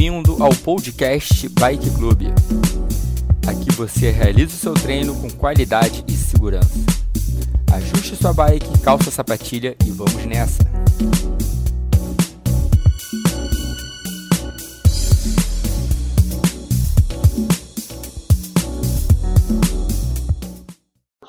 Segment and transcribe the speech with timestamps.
[0.00, 2.22] Bem-vindo ao podcast Bike Club.
[3.46, 6.72] Aqui você realiza o seu treino com qualidade e segurança.
[7.70, 10.62] Ajuste sua bike, calça a sapatilha e vamos nessa!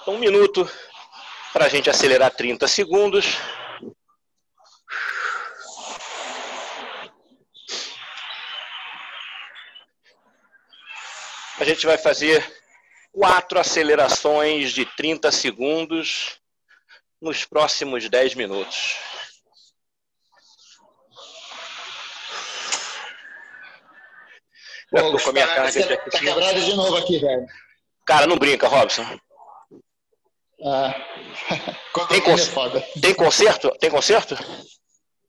[0.07, 0.65] Um minuto
[1.51, 3.38] para a gente acelerar 30 segundos.
[11.61, 12.43] A gente vai fazer
[13.11, 16.39] quatro acelerações de 30 segundos
[17.21, 18.95] nos próximos 10 minutos.
[24.89, 27.45] Pô, com a minha carga de tá quebrado de novo aqui, velho.
[28.07, 29.05] Cara, não brinca, Robson.
[30.66, 30.95] Ah.
[32.09, 32.49] tem, cons...
[32.99, 33.69] tem conserto?
[33.77, 34.35] Tem conserto?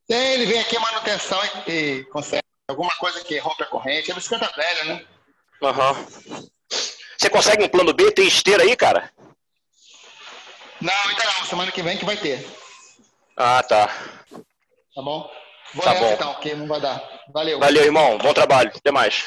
[0.08, 2.42] Tem, ele vem aqui manutenção e, e conserta.
[2.68, 4.10] Alguma coisa que rompe a corrente.
[4.10, 5.06] É bicicleta velha, né?
[5.62, 5.92] Aham.
[5.92, 6.48] Uhum.
[7.18, 8.10] Você consegue um plano B?
[8.10, 9.10] Tem esteira aí, cara?
[10.80, 11.46] Não, ainda não.
[11.46, 12.44] Semana que vem que vai ter.
[13.36, 13.86] Ah, tá.
[13.86, 15.30] Tá bom?
[15.72, 16.12] Vou tá bom.
[16.12, 17.00] então, que não vai dar.
[17.32, 17.60] Valeu.
[17.60, 18.18] Valeu, irmão.
[18.18, 18.72] Bom trabalho.
[18.74, 19.24] Até mais.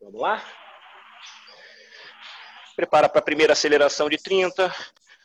[0.00, 0.44] Vamos lá?
[2.76, 4.72] Prepara para a primeira aceleração de 30.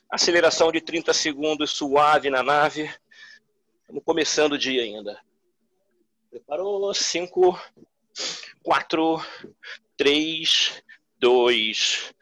[0.09, 2.89] Aceleração de 30 segundos suave na nave.
[3.91, 5.19] Estamos começando o dia ainda.
[6.29, 6.93] Preparou?
[6.93, 7.59] 5,
[8.63, 9.25] 4,
[9.97, 10.81] 3,
[11.19, 12.13] 2,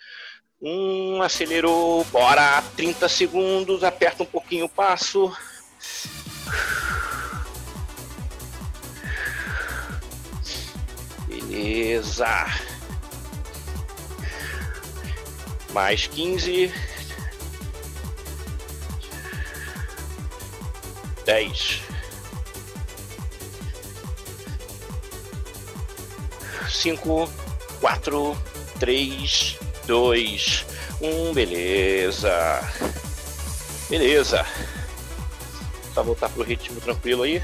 [0.60, 1.22] 1.
[1.22, 2.04] Acelerou.
[2.06, 2.60] Bora.
[2.76, 3.84] 30 segundos.
[3.84, 5.32] Aperta um pouquinho o passo.
[11.28, 12.48] Beleza.
[15.72, 16.74] Mais 15.
[21.30, 21.84] 10.
[26.68, 27.30] 5,
[27.80, 28.38] 4,
[28.80, 30.66] 3, 2,
[31.00, 31.34] 1.
[31.36, 32.32] Beleza.
[33.92, 34.44] Beleza.
[35.94, 37.44] Só voltar pro ritmo tranquilo aí.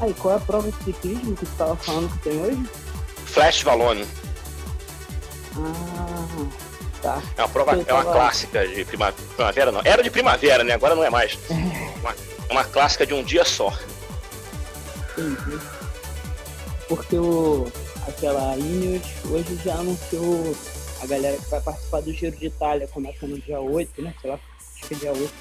[0.00, 2.64] Aí, qual é a prova de ciclismo que você estava falando que tem hoje?
[3.26, 4.06] Flash Valone.
[5.56, 6.26] Ah,
[7.04, 7.22] tá.
[7.36, 9.82] É uma prova, é uma clássica de primavera, não.
[9.84, 10.72] Era de primavera, né?
[10.72, 11.38] Agora não é mais.
[12.00, 12.14] uma,
[12.50, 13.72] uma clássica de um dia só.
[15.12, 15.60] Entendi.
[16.88, 17.70] Porque o,
[18.08, 20.56] aquela Ineos hoje já anunciou
[21.02, 24.14] a galera que vai participar do Giro de Itália, começa no dia 8, né?
[24.20, 24.38] Sei lá,
[24.76, 25.32] acho que é dia 8.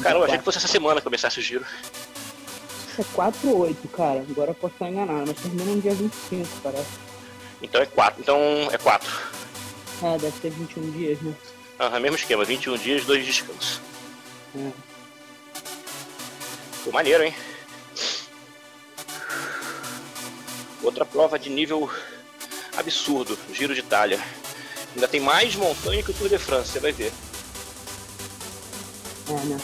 [0.00, 1.66] Cara, eu achei que fosse essa semana que começasse o giro.
[2.98, 4.24] É 4 ou 8, cara.
[4.28, 6.86] Agora eu posso estar enganado, mas termina no dia 25, parece.
[7.60, 8.20] Então é 4.
[8.20, 8.38] Então
[8.70, 9.41] é 4.
[10.02, 11.32] É, deve ser 21 dias, né?
[11.78, 13.80] Aham, mesmo esquema, 21 dias, 2 descansos.
[14.56, 14.70] É.
[16.84, 17.34] Pô, maneiro, hein?
[20.82, 21.88] Outra prova de nível
[22.76, 24.20] absurdo, Giro de Itália.
[24.94, 27.12] Ainda tem mais montanha que o Tour de France, você vai ver.
[29.28, 29.60] É, né?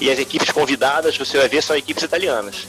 [0.00, 2.66] E as equipes convidadas, você vai ver, são equipes italianas.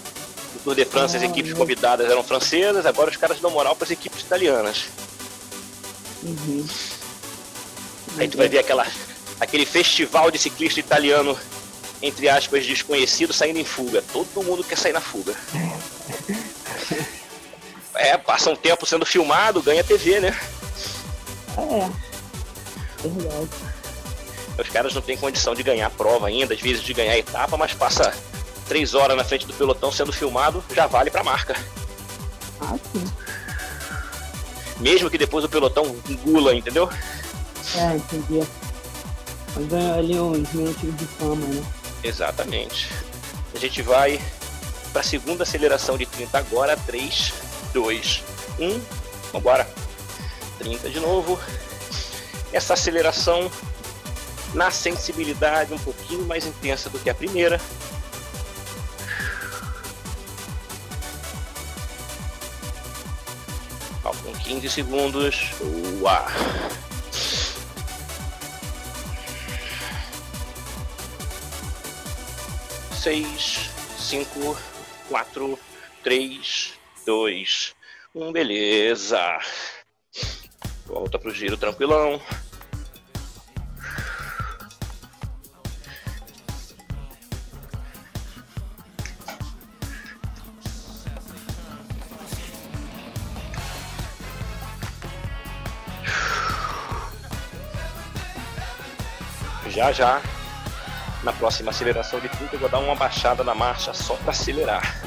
[0.66, 3.92] Tour de France, as equipes convidadas eram francesas, agora os caras dão moral para as
[3.92, 4.86] equipes italianas.
[6.24, 6.66] Uhum.
[8.18, 8.88] Aí tu vai ver aquela,
[9.40, 11.38] aquele festival de ciclista italiano,
[12.02, 14.04] entre aspas, desconhecido, saindo em fuga.
[14.12, 15.36] Todo mundo quer sair na fuga.
[17.98, 20.38] É, passa um tempo sendo filmado, ganha TV, né?
[21.58, 23.50] É, verdade.
[24.60, 27.74] Os caras não têm condição de ganhar prova ainda, às vezes de ganhar etapa, mas
[27.74, 28.14] passa
[28.68, 31.56] três horas na frente do pelotão sendo filmado, já vale pra marca.
[32.60, 33.06] Ah, sim.
[34.80, 36.90] Mesmo que depois o pelotão engula, entendeu?
[37.76, 38.46] É, entendi.
[39.56, 41.64] Mas ganha ali uns minutos de fama, né?
[42.04, 42.90] Exatamente.
[43.54, 44.22] A gente vai
[44.92, 46.78] para a segunda aceleração de 30 agora.
[46.86, 47.34] 3,
[47.74, 48.24] 2,
[48.60, 48.82] 1.
[49.32, 49.68] Vambora.
[50.60, 51.40] 30 de novo.
[52.52, 53.50] Essa aceleração
[54.54, 57.60] na sensibilidade um pouquinho mais intensa do que a primeira.
[64.06, 65.50] Faltam 15 segundos.
[66.00, 66.28] Boa!
[72.94, 74.56] Seis, cinco,
[75.10, 75.58] quatro,
[76.04, 77.74] três, dois,
[78.14, 79.40] um, beleza.
[80.86, 82.22] Volta pro giro tranquilão.
[99.68, 100.22] Já já,
[101.24, 105.02] na próxima aceleração de 30, eu vou dar uma baixada na marcha só para acelerar.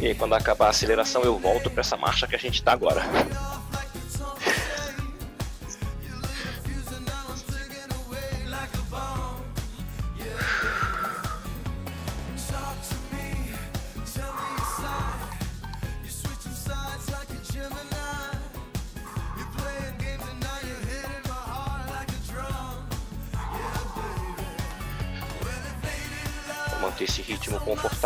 [0.00, 2.72] E aí, quando acabar a aceleração, eu volto para essa marcha que a gente está
[2.72, 3.02] agora.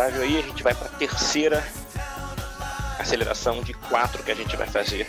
[0.03, 1.63] Confortável aí, a gente vai para a terceira
[2.99, 5.07] aceleração de 4 que a gente vai fazer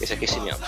[0.00, 0.60] esse aquecimento.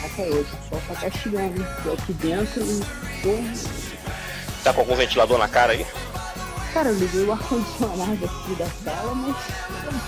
[0.00, 1.66] Caraca, hoje sol tá castigando.
[1.82, 2.80] Tô aqui dentro e.
[4.64, 5.86] Tá com algum ventilador na cara aí?
[6.72, 9.36] Cara, eu liguei o ar-condicionado aqui da sala, mas.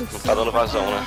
[0.01, 1.07] Não tá dando vazão, né?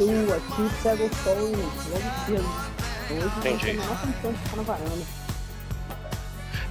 [0.00, 2.68] O- aqui pega o sol logo cedo.
[3.10, 3.72] Hoje Entendi.
[3.72, 5.04] não tem a menor condição de ficar na varanda.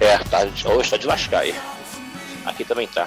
[0.00, 0.38] É, tá,
[0.70, 1.54] hoje tá de lascar aí.
[2.46, 3.06] Aqui também tá.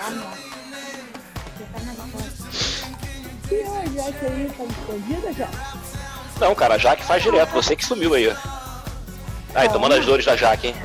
[3.50, 5.48] E a Jaque aí tá escondida já?
[6.40, 8.28] Não, cara, a Jaque faz direto, você que sumiu aí.
[8.30, 8.36] ó.
[9.54, 10.76] Aí, tomando as dores da Jaque, hein?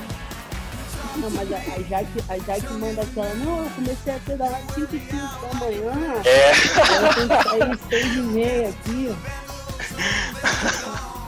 [1.26, 4.94] Não, mas a, a, Jaque, a Jaque manda aquela, não, eu comecei a pedalar 5
[4.94, 6.22] e 5 da manhã.
[6.24, 6.52] É,
[6.94, 9.16] Ela tem que sair 6 e meia aqui.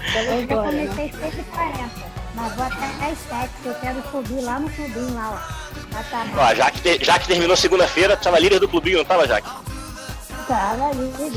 [0.08, 1.90] Até Eu já comecei 6h40,
[2.36, 5.94] mas vou até às 7, que eu quero subir lá no clubinho lá, ó.
[5.96, 9.26] Lá tá ó, a Jaque, te- Jaque terminou segunda-feira, tava líder do clubinho, não tava,
[9.26, 9.50] Jaque?
[10.46, 11.32] Tava líder.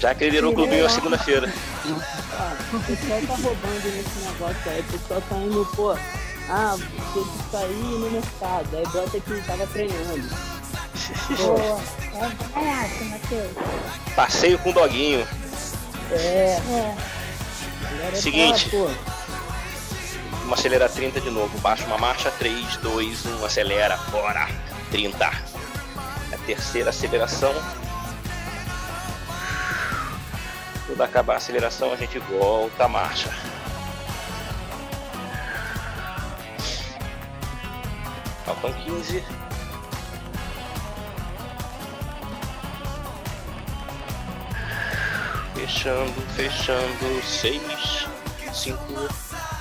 [0.00, 1.52] Jaque liderou o clubinho na segunda-feira.
[1.84, 4.80] O pessoal tá roubando nesse negócio aí.
[4.80, 5.96] O pessoal tá indo, pô,
[6.48, 6.76] ah,
[7.14, 8.76] tem que sair no mercado.
[8.76, 10.28] Aí bota que tava treinando.
[11.36, 11.80] Boa.
[12.14, 13.52] É palhaço, Matheus.
[14.16, 15.26] Passeio com o doguinho.
[16.10, 16.96] É, É.
[18.12, 18.68] é Seguinte.
[18.70, 18.90] pra, pô,
[20.40, 21.56] Vamos acelerar 30 de novo.
[21.58, 23.96] Baixa uma marcha, 3, 2, 1, acelera.
[24.10, 24.48] Bora!
[24.90, 25.26] 30.
[25.26, 27.54] A terceira aceleração.
[30.86, 33.30] Quando acabar a aceleração, a gente volta a marcha.
[38.48, 39.22] Faltam 15.
[45.54, 47.22] Fechando, fechando.
[47.22, 48.08] 6,
[48.54, 48.78] 5,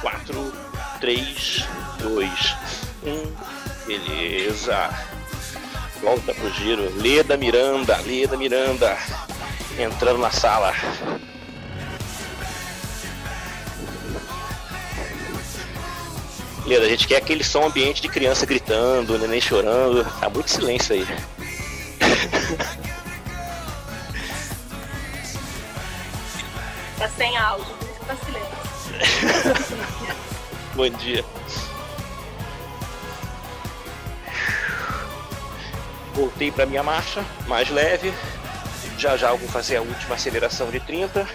[0.01, 0.53] 4,
[1.01, 1.67] 3,
[1.99, 2.55] 2,
[3.03, 3.35] 1.
[3.85, 4.89] Beleza.
[6.01, 6.89] Volta pro giro.
[6.95, 8.97] Leda Miranda, Leda Miranda.
[9.77, 10.73] Entrando na sala.
[16.67, 20.03] Leda, a gente quer aquele som ambiente de criança gritando, neném chorando.
[20.19, 21.07] Tá muito silêncio aí.
[26.97, 29.77] Tá sem áudio, por isso que tá silêncio.
[30.75, 31.23] Bom dia.
[36.13, 38.13] Voltei para minha marcha, mais leve.
[38.97, 41.25] Já já eu vou fazer a última aceleração de 30.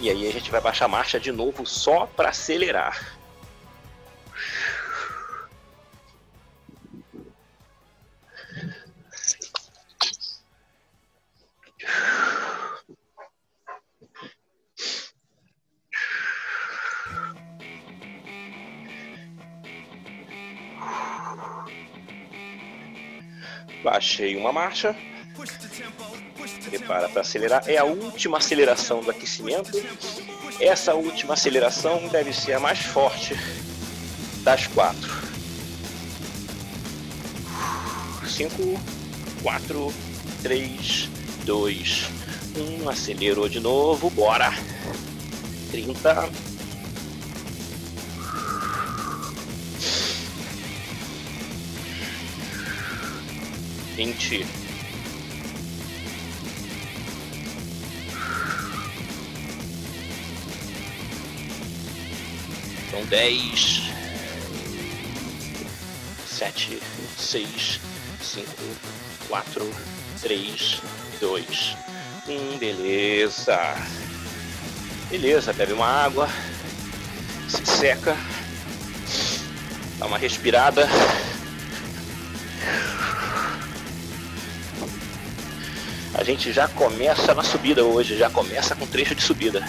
[0.00, 3.22] E aí a gente vai baixar a marcha de novo só para acelerar.
[23.94, 24.92] Baixei uma marcha.
[26.68, 27.62] Prepara para acelerar.
[27.68, 29.70] É a última aceleração do aquecimento.
[30.60, 33.36] Essa última aceleração deve ser a mais forte
[34.42, 35.12] das quatro.
[38.26, 38.80] Cinco,
[39.44, 39.94] quatro,
[40.42, 41.08] três,
[41.44, 42.08] dois,
[42.56, 42.88] um.
[42.88, 44.10] Acelerou de novo.
[44.10, 44.52] Bora.
[53.94, 54.04] 30.
[54.04, 54.46] Vinte.
[62.88, 63.82] Então dez,
[66.26, 66.80] sete,
[67.16, 67.80] seis,
[68.20, 68.50] cinco,
[69.28, 69.72] quatro,
[70.20, 70.80] três,
[71.20, 71.76] dois,
[72.28, 72.58] um.
[72.58, 73.58] Beleza.
[75.10, 76.28] Beleza, bebe uma água,
[77.48, 78.16] se seca,
[79.98, 80.88] dá uma respirada.
[86.16, 89.64] A gente já começa na subida hoje, já começa com trecho de subida.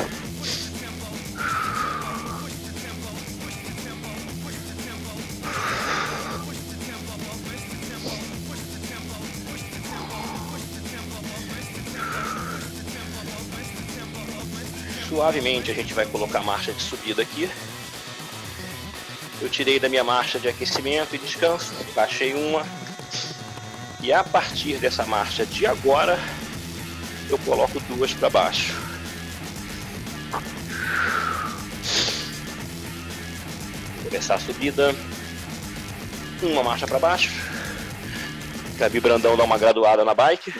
[15.09, 17.49] Suavemente a gente vai colocar a marcha de subida aqui.
[19.41, 22.65] Eu tirei da minha marcha de aquecimento e descanso, baixei uma,
[24.05, 26.19] e a partir dessa marcha de agora,
[27.27, 28.71] eu coloco duas para baixo.
[34.03, 34.95] Começar a subida.
[36.43, 37.31] Uma marcha para baixo.
[38.77, 40.53] Gabi Brandão dá uma graduada na bike.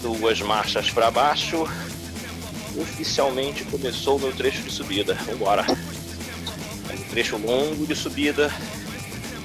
[0.00, 1.68] Duas marchas para baixo.
[2.80, 5.12] Oficialmente começou o meu trecho de subida.
[5.26, 5.66] Vambora.
[6.90, 8.50] Um trecho longo de subida.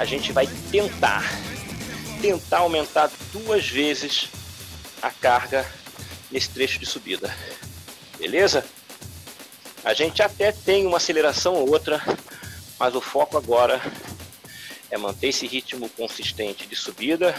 [0.01, 1.23] A gente vai tentar,
[2.23, 4.29] tentar aumentar duas vezes
[4.99, 5.63] a carga
[6.31, 7.31] nesse trecho de subida.
[8.17, 8.65] Beleza?
[9.83, 12.01] A gente até tem uma aceleração ou outra,
[12.79, 13.79] mas o foco agora
[14.89, 17.35] é manter esse ritmo consistente de subida,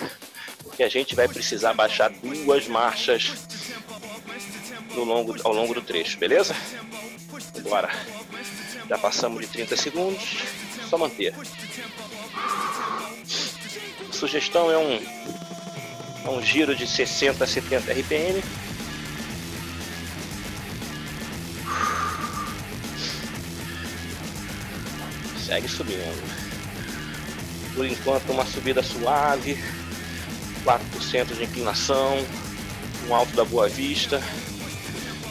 [0.63, 3.33] porque a gente vai precisar baixar duas marchas
[4.95, 6.55] no longo, ao longo do trecho, beleza?
[7.59, 7.91] Agora,
[8.89, 10.45] já passamos de 30 segundos,
[10.89, 11.35] só manter.
[14.09, 15.01] A sugestão é um,
[16.25, 18.43] é um giro de 60 a 70 RPM.
[25.45, 26.53] Segue subindo.
[27.75, 29.59] Por enquanto uma subida suave,
[30.65, 32.25] 4% de inclinação,
[33.09, 34.23] um alto da Boa Vista.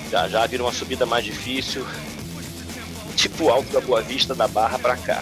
[0.09, 1.85] Já já vira uma subida mais difícil,
[3.11, 5.21] tipo alto da Boa Vista da Barra para cá.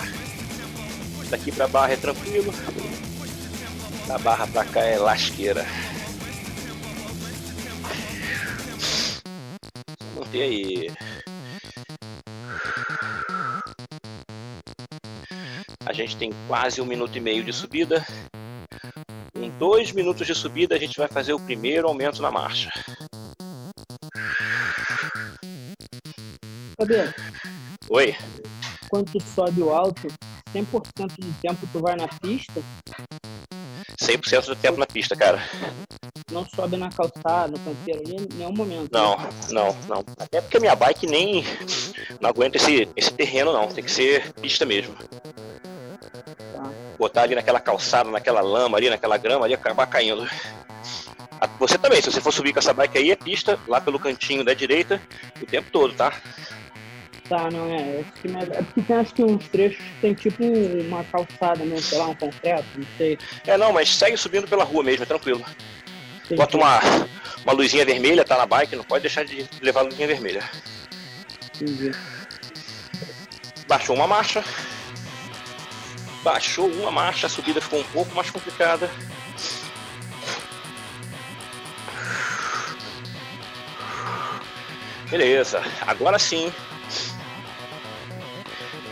[1.30, 2.54] Daqui para Barra é tranquilo,
[4.08, 5.66] da Barra para cá é lasqueira.
[10.16, 10.92] Manter aí.
[15.86, 18.06] A gente tem quase um minuto e meio de subida.
[19.36, 22.70] Em dois minutos de subida, a gente vai fazer o primeiro aumento na marcha.
[26.80, 27.14] Fabiano,
[27.90, 28.16] Oi?
[28.90, 30.08] quando tu sobe o alto,
[30.54, 32.62] 100% do tempo tu vai na pista,
[34.02, 35.40] 100% do tempo na pista, cara.
[36.32, 38.90] não sobe na calçada, no canteiro ali, em nenhum momento.
[38.92, 39.16] Não,
[39.52, 40.06] não, não.
[40.18, 41.44] Até porque a minha bike nem
[42.20, 43.68] não aguenta esse, esse terreno, não.
[43.68, 44.96] Tem que ser pista mesmo.
[44.96, 46.72] Tá.
[46.98, 50.28] Botar ali naquela calçada, naquela lama ali, naquela grama ali, acabar caindo.
[51.40, 54.00] A- Você também, se você for subir com essa bike aí, é pista lá pelo
[54.00, 55.00] cantinho da direita
[55.42, 56.12] o tempo todo, tá?
[57.30, 58.04] Tá, não é.
[58.24, 61.80] Não é é porque tem acho que uns trechos que tem tipo uma calçada mesmo,
[61.80, 63.20] sei lá, um concreto, não sei.
[63.46, 65.46] É, não, mas segue subindo pela rua mesmo, é tranquilo.
[66.28, 66.80] Tem Bota uma,
[67.44, 70.44] uma luzinha vermelha, tá na bike, não pode deixar de levar a luzinha vermelha.
[71.56, 71.92] Entendi.
[73.68, 74.44] Baixou uma marcha.
[76.24, 78.90] Baixou uma marcha, a subida ficou um pouco mais complicada.
[85.12, 86.52] Beleza, agora sim.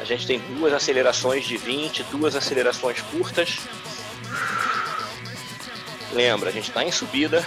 [0.07, 3.57] Gente tem duas acelerações de 20, duas acelerações curtas.
[6.13, 7.45] Lembra, a gente está em subida,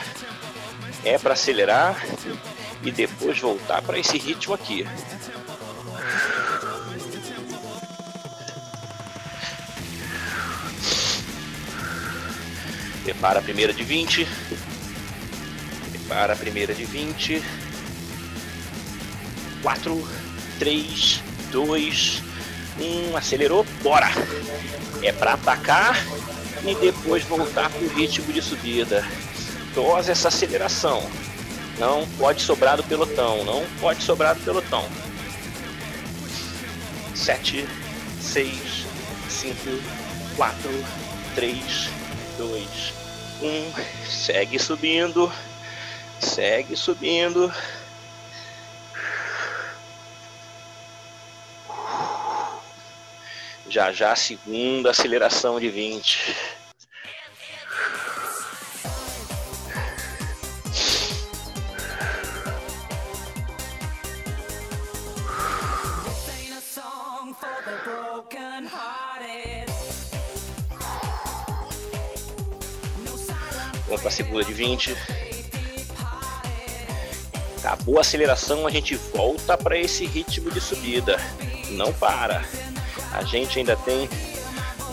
[1.03, 1.99] é para acelerar
[2.85, 4.87] e depois voltar para esse ritmo aqui.
[13.03, 14.29] Prepara a primeira de 20.
[15.91, 17.43] Prepara a primeira de 20.
[19.63, 20.09] 4,
[20.59, 22.30] 3, 2,
[22.81, 23.17] 1.
[23.17, 24.09] Acelerou, bora!
[25.03, 25.97] É para atacar
[26.65, 29.07] e depois voltar para o ritmo de subida.
[29.75, 31.03] Dose essa aceleração.
[31.79, 33.45] Não pode sobrar do pelotão.
[33.45, 34.87] Não pode sobrar do pelotão.
[37.15, 37.67] 7,
[38.21, 38.87] 6,
[39.29, 39.57] 5,
[40.37, 40.57] 4,
[41.35, 41.91] 3,
[42.39, 42.95] 2,
[43.43, 43.73] 1.
[44.11, 45.33] Segue subindo.
[46.21, 47.53] Segue subindo.
[53.71, 56.35] Já já a segunda aceleração de 20.
[66.37, 69.73] ain't a song for the broken hearted.
[73.05, 74.97] No silent Vamos para a segunda de 20.
[77.59, 81.19] Acabou a aceleração, a gente volta para esse ritmo de subida.
[81.71, 82.43] Não para.
[83.13, 84.09] A gente ainda tem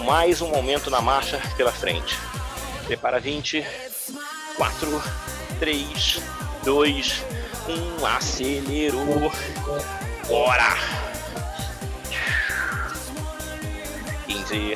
[0.05, 2.17] mais um momento na marcha pela frente.
[2.85, 3.65] Prepara 20.
[4.57, 5.03] 4,
[5.59, 6.19] 3,
[6.63, 7.23] 2,
[7.99, 8.05] 1.
[8.05, 9.31] Acelerou.
[10.27, 10.75] Bora!
[14.25, 14.73] 15.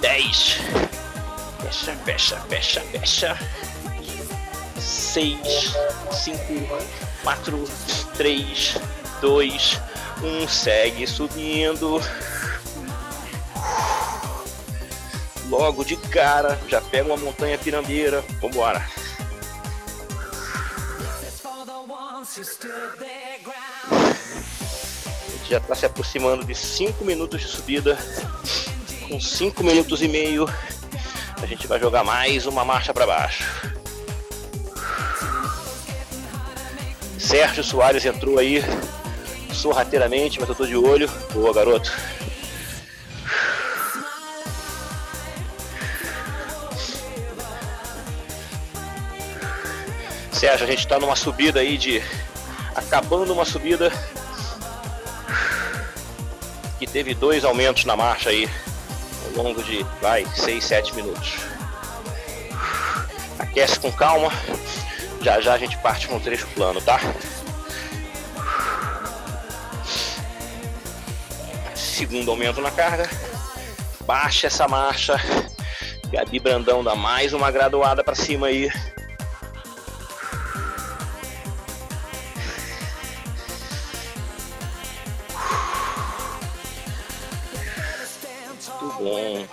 [0.00, 0.58] 10.
[1.60, 3.38] Fecha, fecha, fecha, fecha.
[5.18, 5.74] Seis,
[6.12, 6.78] cinco,
[7.24, 7.64] quatro,
[8.16, 8.76] três,
[9.20, 9.76] dois,
[10.22, 10.46] um.
[10.46, 12.00] Segue subindo.
[15.48, 18.24] Logo de cara, já pega uma montanha pirambeira.
[18.40, 18.86] Vambora.
[25.48, 27.98] Já está se aproximando de 5 minutos de subida.
[29.08, 30.46] Com 5 minutos e meio,
[31.42, 33.77] a gente vai jogar mais uma marcha para baixo.
[37.28, 38.64] Sérgio Soares entrou aí
[39.52, 41.10] sorrateiramente, mas eu tô de olho.
[41.30, 41.92] Boa, garoto.
[50.32, 52.02] Sérgio, a gente está numa subida aí de.
[52.74, 53.92] acabando uma subida
[56.78, 58.48] que teve dois aumentos na marcha aí
[59.36, 61.34] ao longo de, vai, 6, 7 minutos.
[63.38, 64.32] Aquece com calma,
[65.28, 66.98] já já a gente parte com o trecho plano, tá?
[71.74, 73.10] Segundo aumento na carga,
[74.06, 75.20] baixa essa marcha,
[76.10, 78.70] Gabi Brandão dá mais uma graduada para cima aí.
[88.80, 89.46] Muito bom.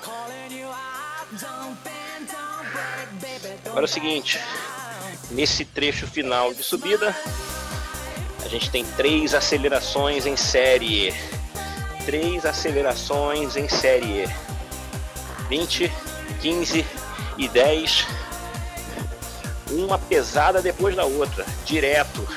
[3.66, 4.40] Agora é o seguinte,
[5.32, 7.16] nesse trecho final de subida,
[8.44, 11.14] a gente tem três acelerações em série.
[12.06, 14.30] Três acelerações em série.
[15.50, 15.92] 20,
[16.42, 16.86] 15
[17.38, 18.08] e 10.
[19.72, 22.28] Uma pesada depois da outra, direto.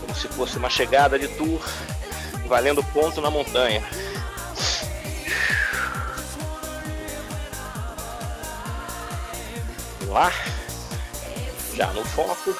[0.00, 1.60] Como se fosse uma chegada de tour,
[2.46, 3.84] valendo ponto na montanha.
[10.00, 10.32] Vamos lá.
[11.78, 12.58] Já no foco.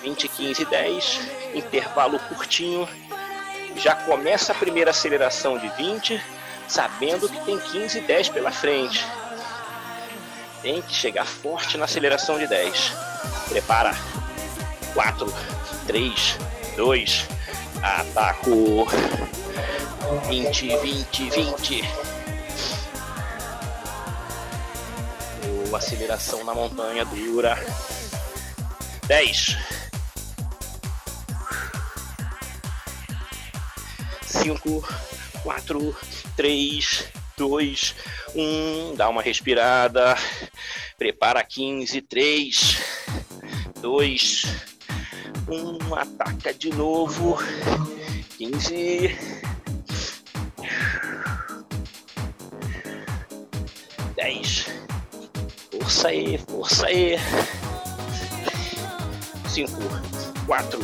[0.00, 1.20] 20, 15, 10.
[1.54, 2.88] Intervalo curtinho.
[3.76, 6.18] Já começa a primeira aceleração de 20,
[6.66, 9.06] sabendo que tem 15 e 10 pela frente.
[10.62, 12.94] Tem que chegar forte na aceleração de 10.
[13.50, 13.94] Prepara.
[14.94, 15.34] 4,
[15.86, 16.38] 3,
[16.74, 17.28] 2,
[17.82, 18.86] ataco.
[20.28, 21.84] 20, 20, 20.
[25.68, 27.58] Boa aceleração na montanha dura.
[29.06, 29.56] 10.
[34.22, 34.84] 5,
[35.42, 35.96] 4,
[36.36, 37.04] 3,
[37.36, 37.94] 2,
[38.34, 38.94] 1.
[38.96, 40.16] Dá uma respirada.
[40.96, 42.78] Prepara 15, 3,
[43.80, 44.44] 2,
[45.48, 45.94] 1.
[45.94, 47.38] Ataca de novo.
[48.38, 49.18] 15.
[54.16, 54.66] 10.
[55.70, 57.16] Força aí, força aí.
[59.52, 59.68] 5,
[60.46, 60.80] 4,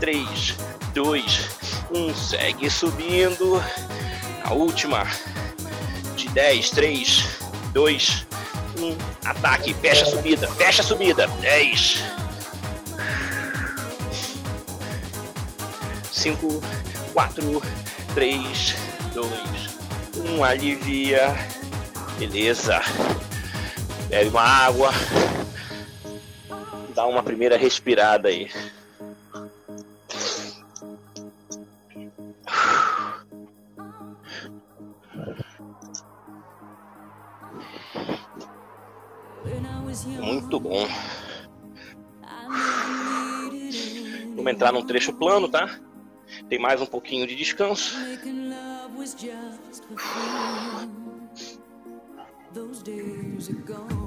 [0.00, 0.56] 3,
[0.94, 1.50] 2,
[1.90, 2.14] 1.
[2.14, 3.62] Segue subindo.
[4.42, 5.06] A última.
[6.16, 7.24] De 10, 3,
[7.74, 8.26] 2,
[8.78, 8.96] 1.
[9.22, 9.74] Ataque.
[9.74, 10.48] Fecha a subida.
[10.52, 11.28] Fecha a subida.
[11.42, 12.02] 10.
[16.10, 16.62] 5,
[17.12, 17.62] 4,
[18.14, 18.74] 3,
[19.12, 19.28] 2,
[20.38, 20.42] 1.
[20.42, 21.36] Alivia.
[22.18, 22.80] Beleza.
[24.08, 24.90] Bebe uma água.
[26.96, 28.50] Dá uma primeira respirada aí.
[40.22, 40.88] Muito bom.
[44.34, 45.78] Vamos entrar num trecho plano, tá?
[46.48, 47.94] Tem mais um pouquinho de descanso.
[52.54, 54.06] Those days are gone.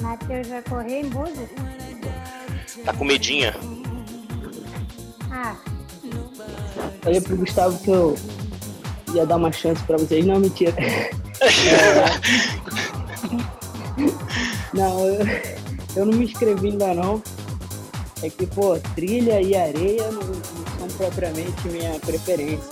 [0.00, 1.48] Matheus vai correr em Búzios?
[2.84, 3.54] Tá com medinha.
[5.30, 5.56] Ah,
[7.02, 8.16] Falei pro Gustavo que eu
[9.12, 10.24] ia dar uma chance pra vocês.
[10.24, 10.74] Não, mentira.
[14.72, 15.26] Não, eu,
[15.96, 17.22] eu não me inscrevi ainda não.
[18.22, 22.70] É que, pô, trilha e areia não, não são propriamente minha preferência.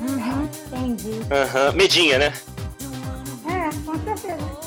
[0.00, 1.20] uhum, entendi.
[1.30, 2.32] Aham, Medinha, né?
[3.48, 4.66] É, com certeza.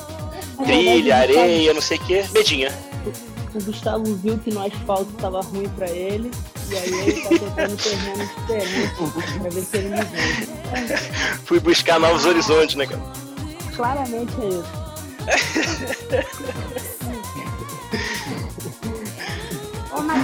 [0.64, 2.24] Trilha, areia, não sei o que.
[2.32, 2.72] Medinha.
[3.54, 6.30] O Gustavo viu que no asfalto tava ruim pra ele.
[6.70, 8.94] E aí ele tá tentando terreno diferente
[9.40, 10.48] pra ver se ele me vende.
[11.44, 13.02] Fui buscar novos horizontes, né, cara?
[13.74, 14.80] Claramente é isso.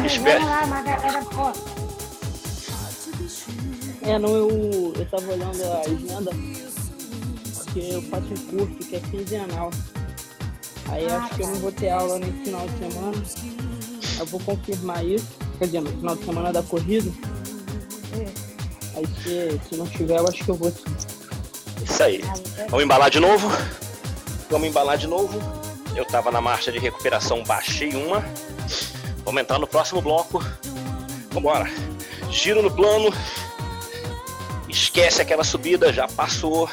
[0.04, 0.40] Espera.
[4.02, 6.30] É, não, eu, eu tava olhando a agenda,
[7.64, 9.70] porque eu faço um curso que é quinzenal.
[10.88, 11.52] Aí Ah, acho que eu tá.
[11.52, 13.22] não vou ter aula no final de semana.
[14.18, 15.26] Eu vou confirmar isso.
[15.58, 17.10] Quer dizer, no final de semana da corrida.
[18.94, 20.84] Aí se, se não tiver, eu acho que eu vou sim.
[21.82, 22.22] Isso aí.
[22.70, 23.48] Vamos embalar de novo?
[24.48, 25.38] Vamos embalar de novo.
[25.96, 28.24] Eu tava na marcha de recuperação, baixei uma.
[29.26, 30.40] Vamos entrar no próximo bloco.
[31.32, 31.68] Vambora.
[32.30, 33.12] Giro no plano.
[34.68, 36.70] Esquece aquela subida, já passou.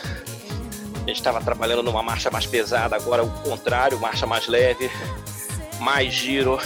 [0.94, 4.90] A gente estava trabalhando numa marcha mais pesada, agora o contrário, marcha mais leve,
[5.80, 6.60] mais giro.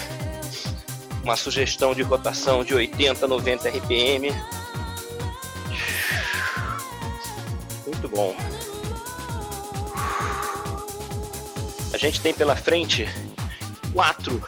[1.23, 4.35] Uma sugestão de rotação de 80, 90 RPM.
[7.85, 8.35] Muito bom.
[11.93, 13.07] A gente tem pela frente
[13.93, 14.43] quatro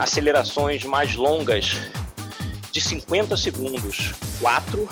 [0.00, 1.76] acelerações mais longas
[2.72, 4.14] de 50 segundos.
[4.40, 4.88] Quatro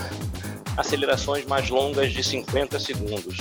[0.77, 3.39] acelerações mais longas de 50 segundos.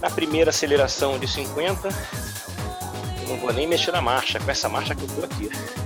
[0.00, 1.88] Na primeira aceleração de 50,
[3.20, 5.85] eu não vou nem mexer na marcha, com essa marcha que eu tô aqui.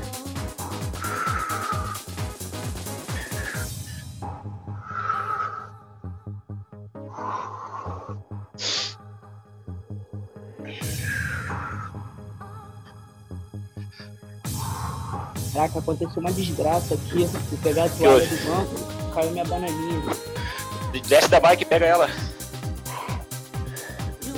[15.52, 17.26] Caraca, aconteceu uma desgraça aqui.
[17.48, 20.02] Fui pegar a toalha do banco, caiu minha bananinha.
[21.06, 22.10] Desce da bike e pega ela.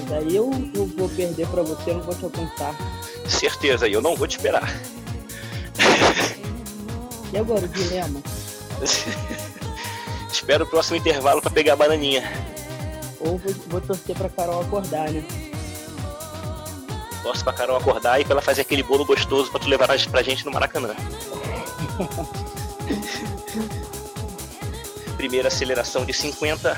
[0.08, 2.74] Daí eu, eu vou perder pra você, eu não vou te alcançar.
[3.28, 4.74] Certeza, eu não vou te esperar.
[7.32, 8.20] E agora o dilema?
[10.30, 12.22] Espero o próximo intervalo para pegar a bananinha.
[13.20, 15.24] Ou vou, vou torcer pra Carol acordar, né?
[17.22, 20.22] Torce pra Carol acordar e pra ela fazer aquele bolo gostoso pra tu levar pra
[20.22, 20.94] gente no Maracanã.
[25.16, 26.76] Primeira aceleração de 50.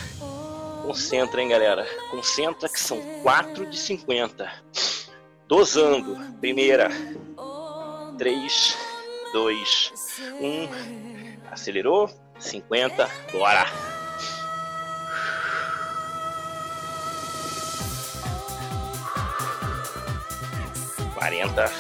[0.83, 1.87] Concentra, hein, galera?
[2.11, 4.53] Concentra que são 4 de 50.
[5.49, 6.19] Dosando.
[6.41, 6.91] Primeira.
[8.19, 8.77] 3,
[9.33, 9.93] 2,
[10.41, 10.69] 1.
[11.51, 12.11] Acelerou.
[12.39, 13.11] 50.
[13.33, 13.94] Bora.
[21.25, 21.73] Quarenta.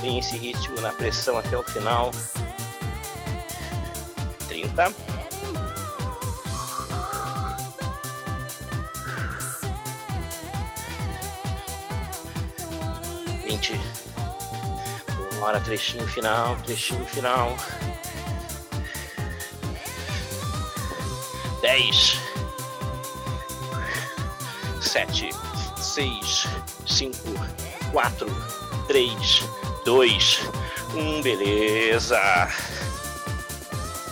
[0.00, 2.12] Tem esse ritmo na pressão até o final.
[4.46, 4.94] Trinta.
[13.44, 13.80] Vinte.
[15.40, 17.56] Bora, trechinho final, trechinho final.
[21.60, 22.23] Dez.
[24.94, 25.30] Sete,
[25.76, 26.46] seis,
[26.86, 27.34] cinco,
[27.90, 28.28] quatro,
[28.86, 29.42] três,
[29.84, 30.38] dois,
[30.94, 32.16] um, beleza.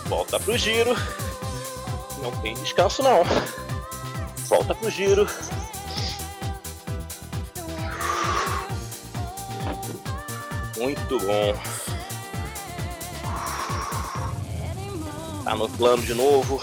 [0.07, 0.97] Volta pro giro.
[2.21, 3.23] Não tem descanso não.
[4.49, 5.25] Volta pro giro.
[10.79, 11.55] Muito bom.
[15.45, 16.61] Tá no plano de novo.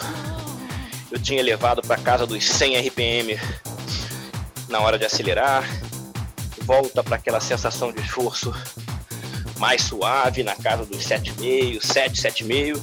[1.10, 3.39] Eu tinha levado para casa dos 100 RPM
[4.69, 5.67] na hora de acelerar.
[6.62, 8.53] Volta para aquela sensação de esforço
[9.58, 12.79] mais suave na casa dos 7,5, 7, 7,5.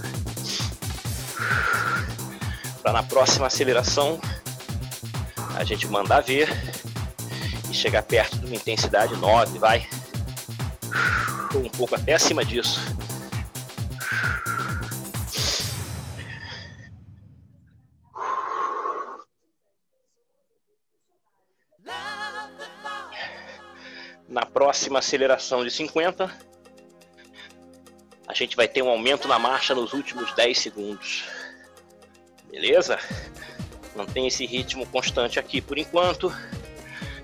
[2.82, 4.20] Para na próxima aceleração
[5.56, 6.50] a gente mandar ver
[7.70, 9.86] e chegar perto de uma intensidade 9, vai.
[11.54, 12.80] Um pouco até acima disso.
[24.76, 26.30] Próxima aceleração de 50,
[28.28, 31.24] a gente vai ter um aumento na marcha nos últimos 10 segundos.
[32.50, 32.98] Beleza?
[33.96, 36.30] Mantém esse ritmo constante aqui por enquanto,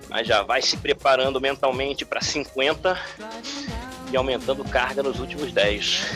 [0.09, 2.99] mas já vai se preparando mentalmente para 50
[4.11, 6.07] e aumentando carga nos últimos 10.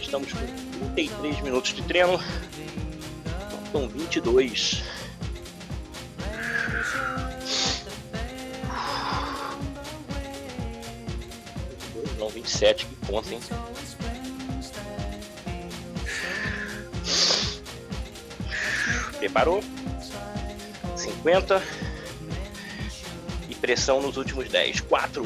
[0.00, 2.18] Estamos com 33 minutos de treino,
[3.50, 4.99] faltam 22.
[12.40, 13.40] 27 que conta, hein?
[19.18, 19.62] Preparou?
[20.96, 21.62] 50.
[23.48, 24.80] E pressão nos últimos 10.
[24.80, 25.22] 4,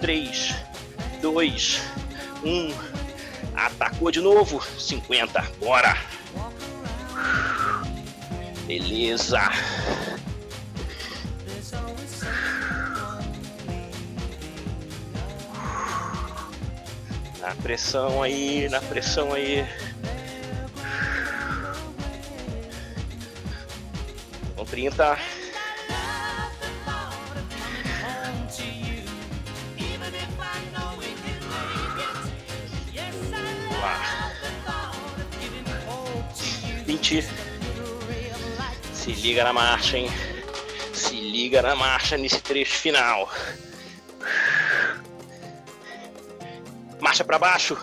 [0.00, 0.54] 3,
[1.22, 1.80] 2,
[2.44, 2.74] 1.
[3.54, 4.62] Atacou de novo.
[4.78, 5.40] 50.
[5.58, 5.96] Bora.
[8.66, 9.40] Beleza.
[17.50, 19.66] Na pressão aí, na pressão aí.
[24.54, 25.04] Com 30.
[25.04, 25.18] Lá.
[36.86, 37.28] 20.
[38.94, 40.08] Se liga na marcha, hein?
[40.94, 43.28] Se liga na marcha nesse trecho final.
[47.20, 47.78] Marcha para baixo.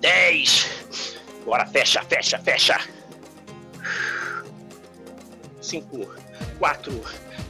[0.00, 1.16] 10.
[1.44, 2.80] Bora, fecha, fecha, fecha.
[5.60, 6.08] 5,
[6.58, 7.04] 4,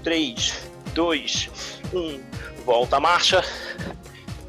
[0.05, 0.55] 3,
[0.93, 1.51] 2,
[1.95, 2.21] 1.
[2.65, 3.43] Volta a marcha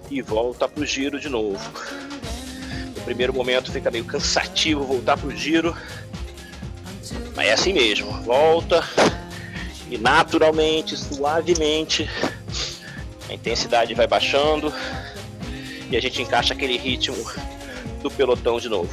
[0.09, 1.59] e volta pro giro de novo.
[2.95, 5.75] No primeiro momento fica meio cansativo voltar pro giro,
[7.35, 8.11] mas é assim mesmo.
[8.23, 8.83] Volta
[9.89, 12.09] e naturalmente, suavemente,
[13.29, 14.73] a intensidade vai baixando
[15.91, 17.17] e a gente encaixa aquele ritmo
[18.01, 18.89] do pelotão de novo.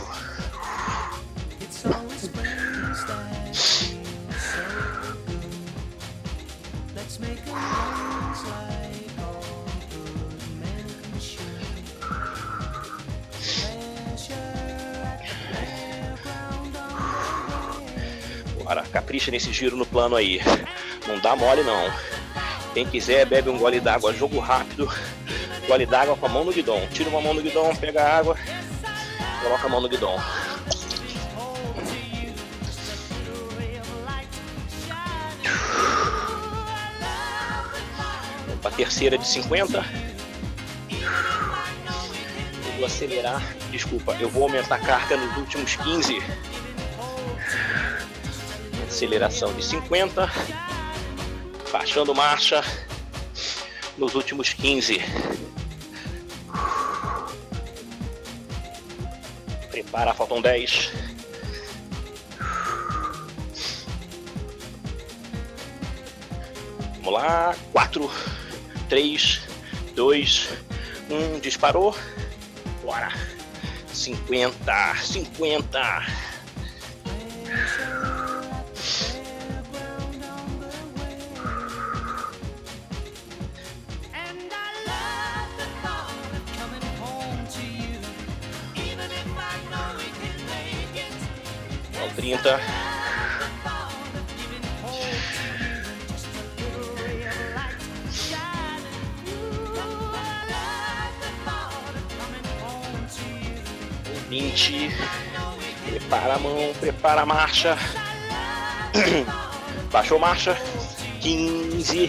[18.64, 20.40] Bora, capricha nesse giro no plano aí.
[21.06, 21.90] Não dá mole não.
[22.74, 24.87] Quem quiser, bebe um gole d'água, jogo rápido.
[25.68, 26.85] Gole d'água com a mão no guidão.
[26.88, 28.37] Tira uma mão no guidão, pega a água,
[29.42, 30.16] coloca a mão no guidão.
[38.46, 39.85] Vamos pra terceira de 50.
[42.64, 43.42] Eu vou acelerar.
[43.70, 46.20] Desculpa, eu vou aumentar a carga nos últimos 15
[48.98, 50.28] aceleração de 50,
[51.70, 52.64] baixando marcha
[53.96, 55.00] nos últimos 15.
[59.88, 60.92] Prepara, faltam 10.
[66.96, 68.11] Vamos lá, 4,
[68.90, 69.40] 3,
[69.94, 70.48] 2,
[71.09, 71.96] 1, disparou.
[72.85, 73.11] Bora.
[73.94, 76.27] 50, 50.
[92.28, 92.60] 30.
[104.28, 104.90] Vinte.
[105.86, 107.78] Prepara a mão, prepara a marcha.
[109.90, 110.54] Baixou marcha.
[111.22, 112.08] 15.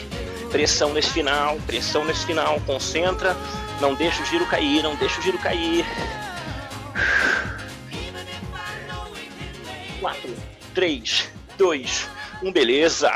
[0.51, 2.59] Pressão nesse final, pressão nesse final.
[2.65, 3.37] Concentra.
[3.79, 5.85] Não deixa o giro cair, não deixa o giro cair.
[9.99, 10.35] 4,
[10.73, 12.09] 3, 2,
[12.41, 13.11] 1, beleza.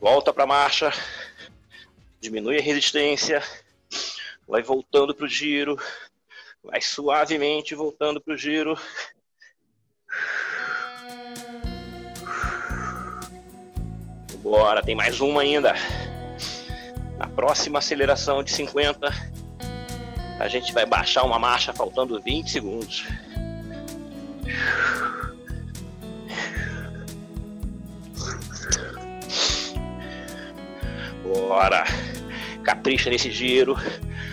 [0.00, 0.92] Volta para a marcha.
[2.20, 3.42] Diminui a resistência.
[4.46, 5.78] Vai voltando para o giro.
[6.62, 8.78] Vai suavemente voltando para o giro.
[14.38, 15.72] Bora, tem mais uma ainda.
[17.16, 19.08] Na próxima aceleração de 50,
[20.38, 23.06] a gente vai baixar uma marcha faltando 20 segundos.
[31.22, 31.84] Bora!
[32.62, 33.76] Capricha nesse giro,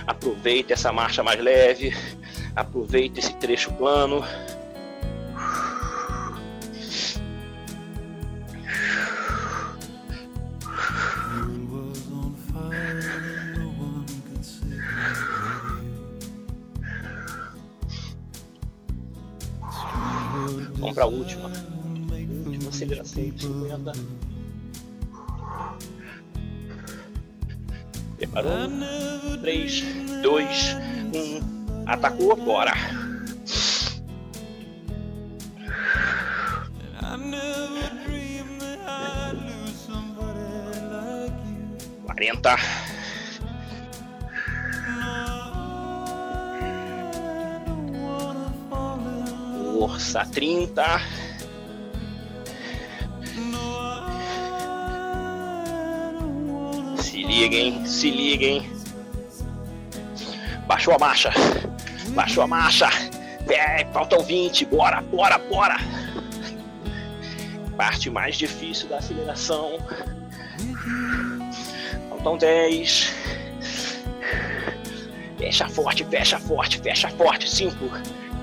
[0.07, 1.93] aproveita essa marcha mais leve,
[2.55, 4.23] aproveita esse trecho plano.
[21.01, 21.49] A última.
[22.45, 23.91] Última aceleração de 50.
[28.17, 28.69] Preparou?
[29.41, 29.83] 3,
[30.21, 30.77] 2,
[31.13, 31.83] 1.
[31.87, 32.73] Atacou, bora!
[42.05, 42.55] Quarenta.
[50.01, 50.99] Força, trinta.
[56.97, 58.67] Se liguem, se liguem.
[60.65, 61.31] Baixou a marcha.
[62.15, 62.89] Baixou a marcha.
[63.47, 64.65] É, faltam 20.
[64.65, 65.77] Bora, bora, bora.
[67.77, 69.77] Parte mais difícil da aceleração.
[72.09, 73.13] Faltam 10.
[75.37, 77.47] Fecha forte, fecha forte, fecha forte.
[77.47, 77.75] 5,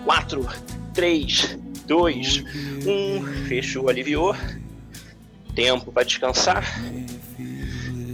[0.05, 1.57] 4, 3,
[1.87, 2.45] 2,
[2.85, 3.47] 1.
[3.47, 4.35] Fechou, aliviou.
[5.55, 6.65] Tempo para descansar.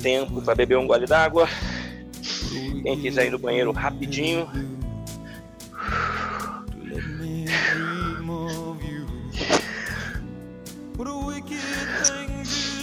[0.02, 1.48] Tempo para beber um gole d'água.
[2.82, 4.46] Quem quiser ir no banheiro rapidinho.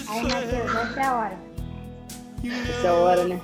[0.10, 1.38] Aí, Matheus, essa é a hora.
[2.44, 3.40] Essa é a hora, né?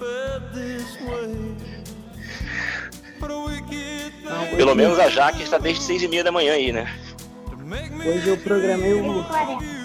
[4.55, 6.87] Pelo menos a Jaque está desde 6 e meia da manhã aí, né?
[8.05, 9.77] Hoje eu programei o, o 40.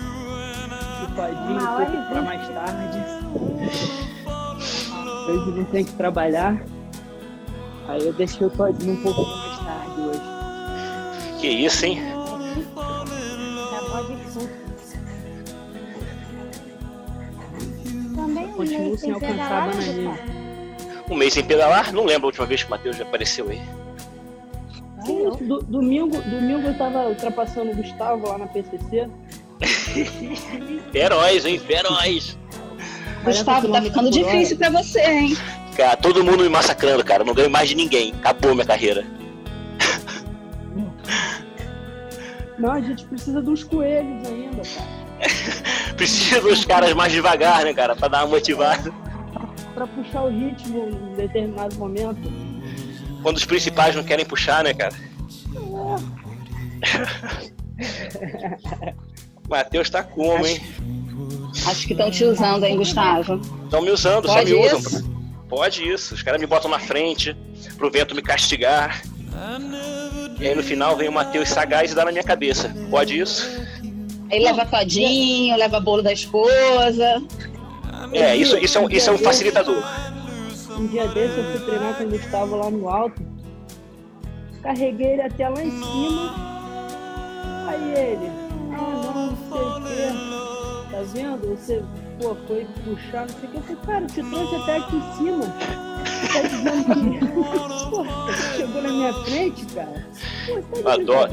[1.14, 2.24] todinho Uma um e pra vinte.
[2.24, 2.98] mais tarde.
[5.28, 6.62] Hoje não tem que trabalhar.
[7.88, 10.20] Aí eu deixei o todinho um pouco mais tarde hoje.
[11.40, 12.00] Que isso, hein?
[13.70, 14.22] Já pode ir.
[18.14, 20.41] Também Continuo mês sem alcançar a bananinha.
[21.12, 21.92] Um mês sem pedalar?
[21.92, 23.61] Não lembro a última vez que o Matheus já apareceu aí.
[25.05, 29.09] Sim, do- domingo, domingo eu tava ultrapassando o Gustavo lá na PCC.
[30.90, 31.59] Feroz, hein?
[31.59, 32.38] Feroz.
[33.25, 34.25] Gustavo, tá 40 ficando hora.
[34.33, 35.37] difícil pra você, hein?
[35.77, 37.25] Cara, todo mundo me massacrando, cara.
[37.25, 38.14] Não ganho mais de ninguém.
[38.18, 39.05] Acabou minha carreira.
[42.59, 45.03] Não, a gente precisa dos coelhos ainda, cara.
[45.96, 47.94] Precisa dos caras mais devagar, né, cara?
[47.94, 48.92] Pra dar uma motivada.
[49.74, 52.20] Pra puxar o ritmo em determinado momento.
[53.22, 54.94] Quando os principais não querem puxar, né, cara?
[59.48, 60.61] Matheus tá como, hein?
[61.66, 63.40] Acho que estão te usando, hein, Gustavo?
[63.64, 64.78] Estão me usando, só Pode me usam.
[64.78, 65.11] isso?
[65.48, 66.14] Pode isso.
[66.14, 67.37] Os caras me botam na frente
[67.76, 69.02] pro vento me castigar.
[70.40, 72.74] E aí no final vem o Matheus sagaz e dá na minha cabeça.
[72.90, 73.46] Pode isso?
[74.30, 77.22] Aí leva todinho, leva bolo da esposa.
[78.12, 79.83] É, isso, isso, é, um, isso é um facilitador.
[80.79, 83.22] Um dia desse eu fui treinar com o Gustavo lá no alto.
[84.62, 86.35] Carreguei ele até lá em cima.
[87.68, 88.31] Aí ele,
[88.72, 90.33] ah não, não sei o quê.
[90.90, 91.57] Tá vendo?
[91.57, 91.83] Você,
[92.20, 93.57] pô, foi puxar, não sei o que.
[93.57, 95.44] Eu falei, cara, eu te trouxe até aqui em cima.
[96.05, 97.27] Você tá dizendo que.
[97.90, 100.07] pô, você chegou na minha frente, cara.
[100.46, 101.33] Pô, você tá Adoro.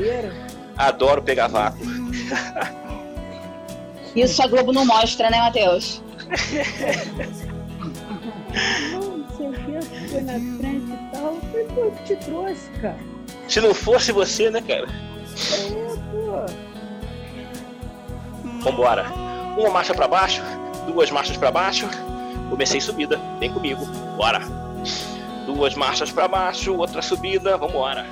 [0.77, 1.85] Adoro pegar vácuo.
[4.15, 6.01] Isso a Globo não mostra, né, Matheus?
[8.91, 11.37] Não, não sei o que, foi na frente e tal.
[11.53, 12.99] Eu pô, eu te trouxe, cara.
[13.47, 14.87] Se não fosse você, né, cara?
[14.87, 16.69] É.
[18.61, 19.05] Vambora.
[19.57, 20.41] Uma marcha pra baixo,
[20.87, 21.87] duas marchas pra baixo.
[22.49, 23.85] Comecei subida, vem comigo.
[24.17, 24.41] Bora.
[25.45, 28.05] Duas marchas pra baixo, outra subida, vambora.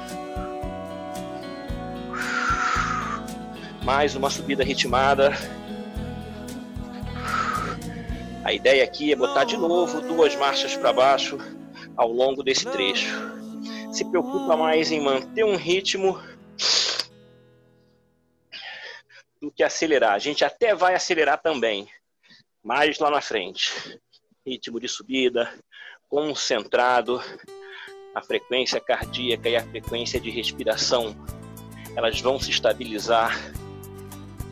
[3.84, 5.38] Mais uma subida ritmada.
[8.48, 11.38] A ideia aqui é botar de novo duas marchas para baixo
[11.98, 13.14] ao longo desse trecho.
[13.92, 16.18] Se preocupa mais em manter um ritmo
[19.42, 20.14] do que acelerar.
[20.14, 21.90] A gente até vai acelerar também,
[22.64, 24.00] mas lá na frente.
[24.46, 25.54] Ritmo de subida,
[26.08, 27.22] concentrado,
[28.16, 31.14] a frequência cardíaca e a frequência de respiração,
[31.98, 33.38] elas vão se estabilizar.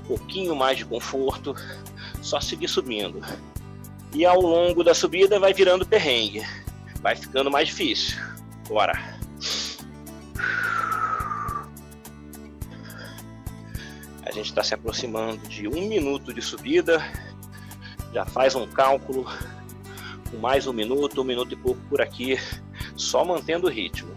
[0.01, 1.55] Um pouquinho mais de conforto,
[2.21, 3.21] só seguir subindo.
[4.15, 6.41] E ao longo da subida vai virando perrengue,
[7.01, 8.17] vai ficando mais difícil.
[8.65, 8.97] Bora.
[14.23, 17.05] A gente está se aproximando de um minuto de subida.
[18.13, 19.29] Já faz um cálculo
[20.31, 22.39] com mais um minuto, um minuto e pouco por aqui,
[22.95, 24.15] só mantendo o ritmo.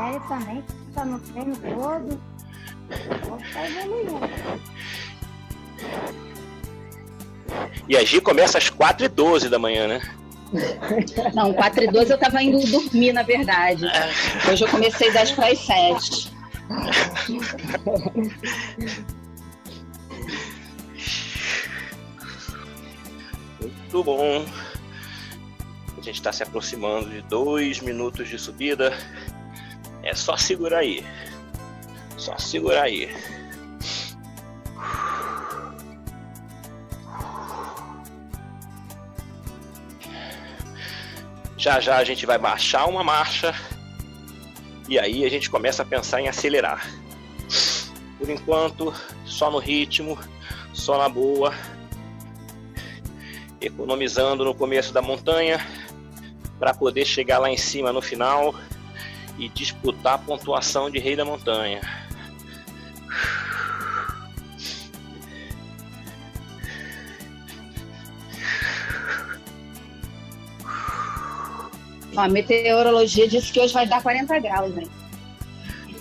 [0.00, 2.20] Gisele também, tá no treino evoluindo.
[7.88, 10.00] E a Gi começa às 4h12 da manhã, né?
[11.34, 13.84] Não, 4 e 12 eu tava indo dormir, na verdade.
[14.50, 16.32] Hoje eu comecei das para as 7.
[23.60, 24.44] Muito bom.
[25.96, 28.92] A gente está se aproximando de dois minutos de subida.
[30.02, 31.04] É só segurar aí.
[32.16, 33.08] Só segurar aí.
[41.56, 43.54] Já já a gente vai baixar uma marcha
[44.88, 46.88] e aí a gente começa a pensar em acelerar.
[48.18, 48.92] Por enquanto,
[49.24, 50.18] só no ritmo,
[50.72, 51.54] Só na boa.
[53.60, 55.64] Economizando no começo da montanha
[56.58, 58.54] para poder chegar lá em cima no final
[59.40, 61.80] e disputar a pontuação de rei da montanha.
[72.16, 74.88] Ó, a meteorologia disse que hoje vai dar 40 graus, hein?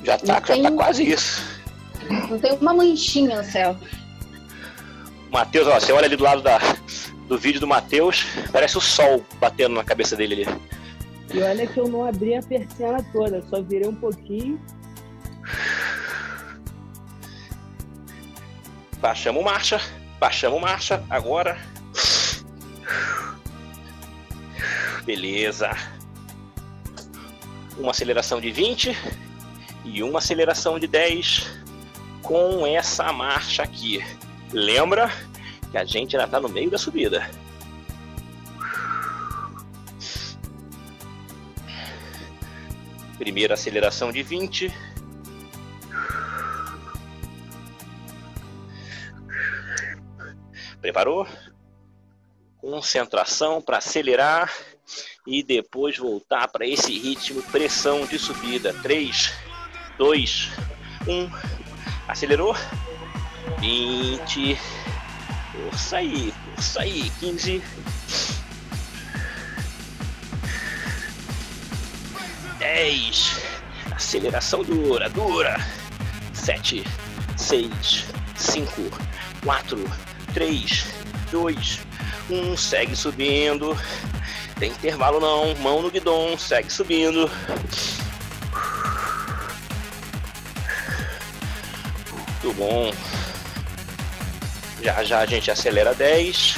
[0.04, 1.44] Já tá, já tem- tá quase isso.
[2.30, 3.76] Não tem uma manchinha no céu.
[5.30, 6.60] Matheus, ó, você olha ali do lado da,
[7.28, 10.79] do vídeo do Matheus, parece o sol batendo na cabeça dele ali.
[11.34, 14.60] E olha que eu não abri a persiana toda, só virei um pouquinho.
[19.00, 19.80] Baixamos marcha,
[20.20, 21.58] baixamos marcha, agora.
[25.06, 25.70] Beleza.
[27.78, 28.98] Uma aceleração de 20
[29.86, 31.48] e uma aceleração de 10
[32.22, 34.04] com essa marcha aqui.
[34.52, 35.10] Lembra
[35.72, 37.30] que a gente ainda está no meio da subida.
[43.20, 44.74] Primeira aceleração de 20.
[50.80, 51.28] Preparou?
[52.58, 54.50] Concentração para acelerar
[55.28, 58.74] e depois voltar para esse ritmo pressão de subida.
[58.82, 59.34] 3,
[59.98, 60.52] 2,
[61.06, 61.30] 1.
[62.08, 62.56] Acelerou.
[63.60, 64.58] 20.
[65.52, 67.12] Força aí, força aí.
[67.20, 67.62] 15.
[72.60, 73.42] 10.
[73.92, 75.58] Aceleração dura, dura.
[76.34, 76.84] 7,
[77.38, 78.06] 6,
[78.36, 78.92] 5,
[79.44, 79.92] 4,
[80.34, 80.86] 3,
[81.32, 81.80] 2,
[82.30, 82.58] 1.
[82.58, 83.78] Segue subindo.
[84.60, 85.56] Tem intervalo não.
[85.56, 86.38] Mão no guidão.
[86.38, 87.30] Segue subindo.
[92.12, 92.94] Muito bom.
[94.82, 96.58] Já já a gente acelera 10.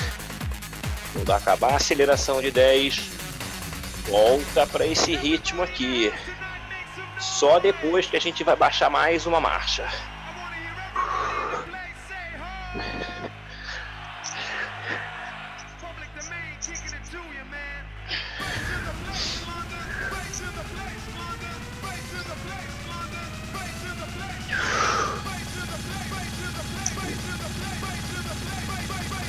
[1.14, 3.11] Quando acabar a aceleração de 10,
[4.02, 6.12] volta para esse ritmo aqui.
[7.20, 9.88] Só depois que a gente vai baixar mais uma marcha.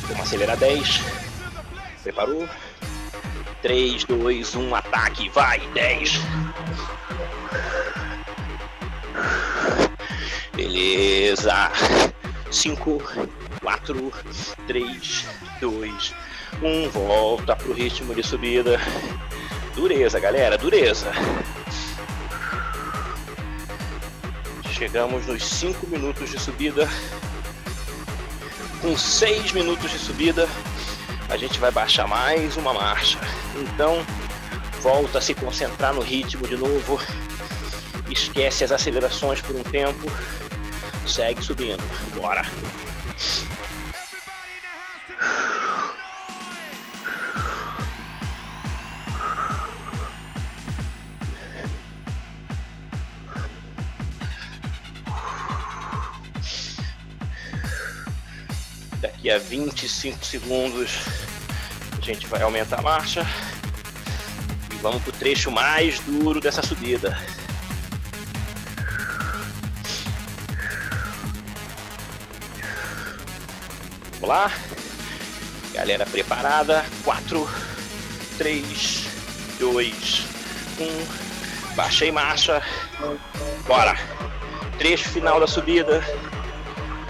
[0.09, 1.01] Vamos acelerar 10.
[2.03, 2.49] Preparou?
[3.63, 6.21] 3, 2, 1, ataque, vai, 10.
[10.55, 11.71] Beleza.
[12.51, 13.03] 5,
[13.61, 14.13] 4,
[14.67, 15.27] 3,
[15.61, 16.15] 2,
[16.61, 16.91] 1.
[16.91, 18.81] Volta pro ritmo de subida.
[19.77, 21.13] Dureza, galera, dureza.
[24.73, 26.89] Chegamos nos 5 minutos de subida.
[28.81, 30.49] Com 6 minutos de subida,
[31.33, 33.19] a gente vai baixar mais uma marcha.
[33.57, 34.05] Então,
[34.83, 37.01] volta a se concentrar no ritmo de novo.
[38.11, 40.13] Esquece as acelerações por um tempo.
[41.07, 41.83] Segue subindo.
[42.15, 42.45] Bora.
[59.23, 60.99] Daqui a 25 segundos
[61.97, 63.25] a gente vai aumentar a marcha
[64.73, 67.17] e vamos pro trecho mais duro dessa subida.
[74.15, 74.51] Vamos lá?
[75.73, 76.85] Galera preparada?
[77.05, 77.49] 4,
[78.39, 79.07] 3,
[79.61, 80.27] 2,
[81.71, 81.75] 1.
[81.77, 82.61] Baixei marcha.
[83.69, 83.97] Bora!
[84.79, 86.05] Trecho final da subida.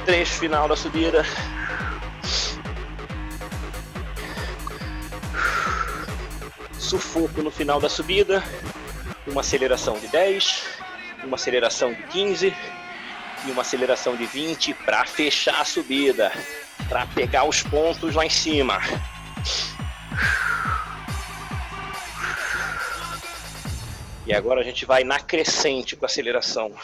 [0.05, 1.25] Trecho final da subida.
[6.93, 8.45] Sufoco no final da subida,
[9.27, 10.63] uma aceleração de 10,
[11.25, 12.55] uma aceleração de 15
[13.47, 16.31] e uma aceleração de 20 para fechar a subida,
[16.91, 18.79] para pegar os pontos lá em cima.
[24.27, 26.75] E agora a gente vai na crescente com a aceleração.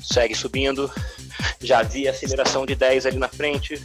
[0.00, 0.88] Segue subindo.
[1.60, 3.82] Já vi a aceleração de 10 ali na frente.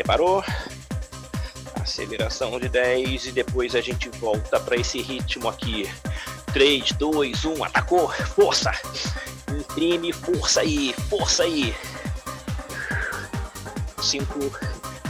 [0.00, 0.42] Preparou?
[1.78, 5.90] Aceleração de 10 e depois a gente volta para esse ritmo aqui.
[6.54, 8.72] 3, 2, 1, atacou, força!
[9.50, 11.74] Imprime força aí, força aí!
[14.00, 14.26] 5,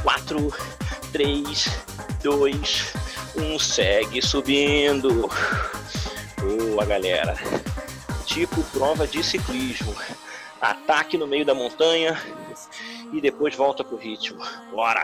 [0.03, 0.55] 4,
[1.12, 1.68] 3,
[2.24, 2.93] 2,
[3.36, 5.30] 1, segue subindo.
[6.41, 7.36] Boa, galera.
[8.26, 9.95] Tipo prova de ciclismo.
[10.61, 12.20] Ataque no meio da montanha
[13.13, 14.41] e depois volta pro ritmo.
[14.71, 15.03] Bora!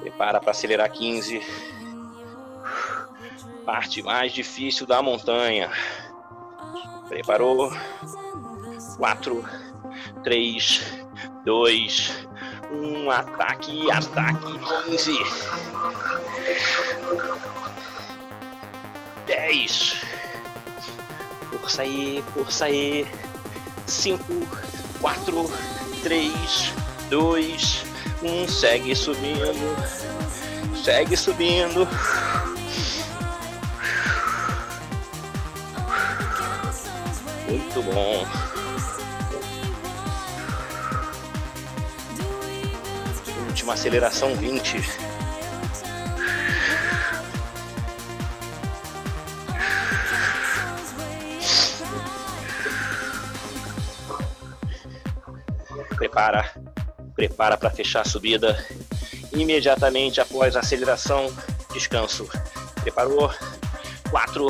[0.00, 1.40] Prepara para acelerar 15.
[3.64, 5.70] Parte mais difícil da montanha.
[7.08, 7.70] Preparou?
[8.96, 9.44] 4,
[10.24, 11.04] 3,
[11.44, 12.26] 2,
[12.72, 13.10] 1.
[13.10, 14.58] Ataque, ataque.
[14.86, 15.12] 15.
[19.30, 19.96] 10.
[21.50, 23.06] Força aí, força aí.
[23.86, 24.24] 5,
[25.00, 25.50] 4,
[26.02, 26.72] 3,
[27.08, 27.84] 2,
[28.22, 28.48] 1.
[28.48, 29.76] Segue subindo.
[30.84, 31.86] Segue subindo.
[37.48, 38.26] Muito bom.
[43.46, 45.09] Última aceleração 20.
[56.10, 56.50] Prepara,
[57.14, 58.66] prepara para fechar a subida.
[59.32, 61.32] Imediatamente após a aceleração,
[61.72, 62.28] descanso.
[62.82, 63.32] Preparou?
[64.10, 64.48] 4,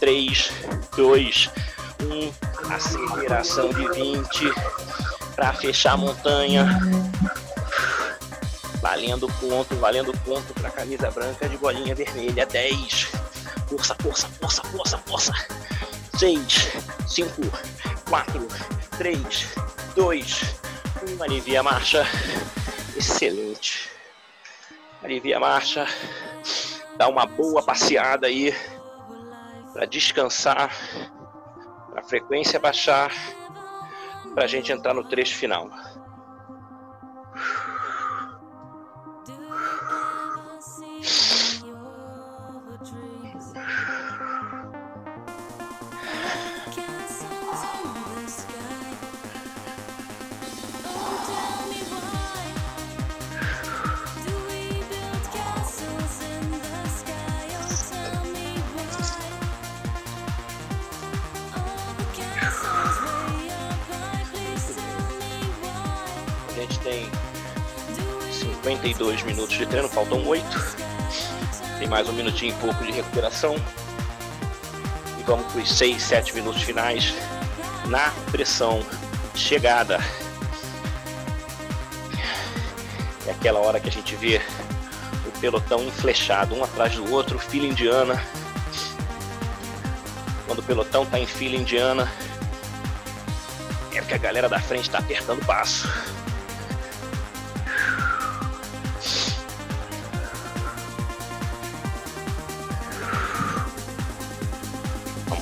[0.00, 0.50] 3,
[0.96, 1.50] 2,
[2.00, 2.72] 1.
[2.72, 4.50] Aceleração de 20
[5.36, 6.80] para fechar a montanha.
[8.80, 12.46] Valendo ponto, valendo ponto para camisa branca de bolinha vermelha.
[12.46, 13.08] 10.
[13.68, 15.32] Força, força, força, força, força.
[16.16, 16.70] 6,
[17.06, 17.42] 5,
[18.08, 18.48] 4,
[18.96, 19.48] 3,
[19.94, 20.63] 2, 1.
[21.24, 22.02] Alivia a marcha.
[22.94, 23.90] Excelente.
[25.02, 25.86] Alivia a marcha.
[26.98, 28.54] Dá uma boa passeada aí
[29.72, 30.70] para descansar,
[31.88, 33.10] para a frequência baixar,
[34.34, 35.70] para a gente entrar no trecho final.
[69.04, 70.76] 52 minutos de treino, faltam 8.
[71.78, 73.54] Tem mais um minutinho e pouco de recuperação.
[75.18, 77.12] E vamos para os 6, 7 minutos finais
[77.86, 78.84] na pressão
[79.34, 79.98] chegada.
[83.26, 84.40] É aquela hora que a gente vê
[85.26, 88.22] o pelotão enflechado, um atrás do outro, fila indiana.
[90.46, 92.10] Quando o pelotão está em fila indiana,
[93.92, 95.88] é porque a galera da frente está apertando o passo.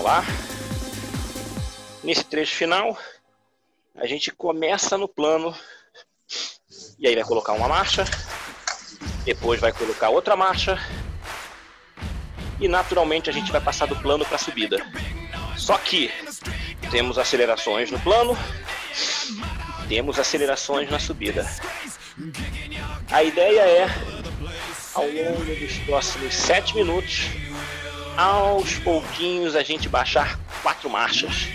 [0.02, 0.24] Vamos lá.
[2.02, 2.98] Nesse trecho final,
[3.94, 5.54] a gente começa no plano
[6.98, 8.04] e aí vai colocar uma marcha,
[9.24, 10.76] depois vai colocar outra marcha
[12.58, 14.84] e naturalmente a gente vai passar do plano para a subida.
[15.56, 16.10] Só que
[16.90, 18.36] temos acelerações no plano,
[19.88, 21.48] temos acelerações na subida.
[23.08, 23.86] A ideia é,
[24.94, 27.28] ao longo dos próximos sete minutos,
[28.16, 31.48] aos pouquinhos a gente baixar quatro marchas,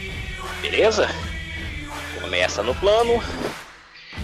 [0.62, 1.10] beleza?
[2.22, 3.22] Começa no plano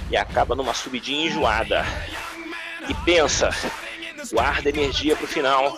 [0.09, 1.85] e acaba numa subidinha enjoada.
[2.89, 3.49] E pensa,
[4.31, 5.77] guarda energia pro final.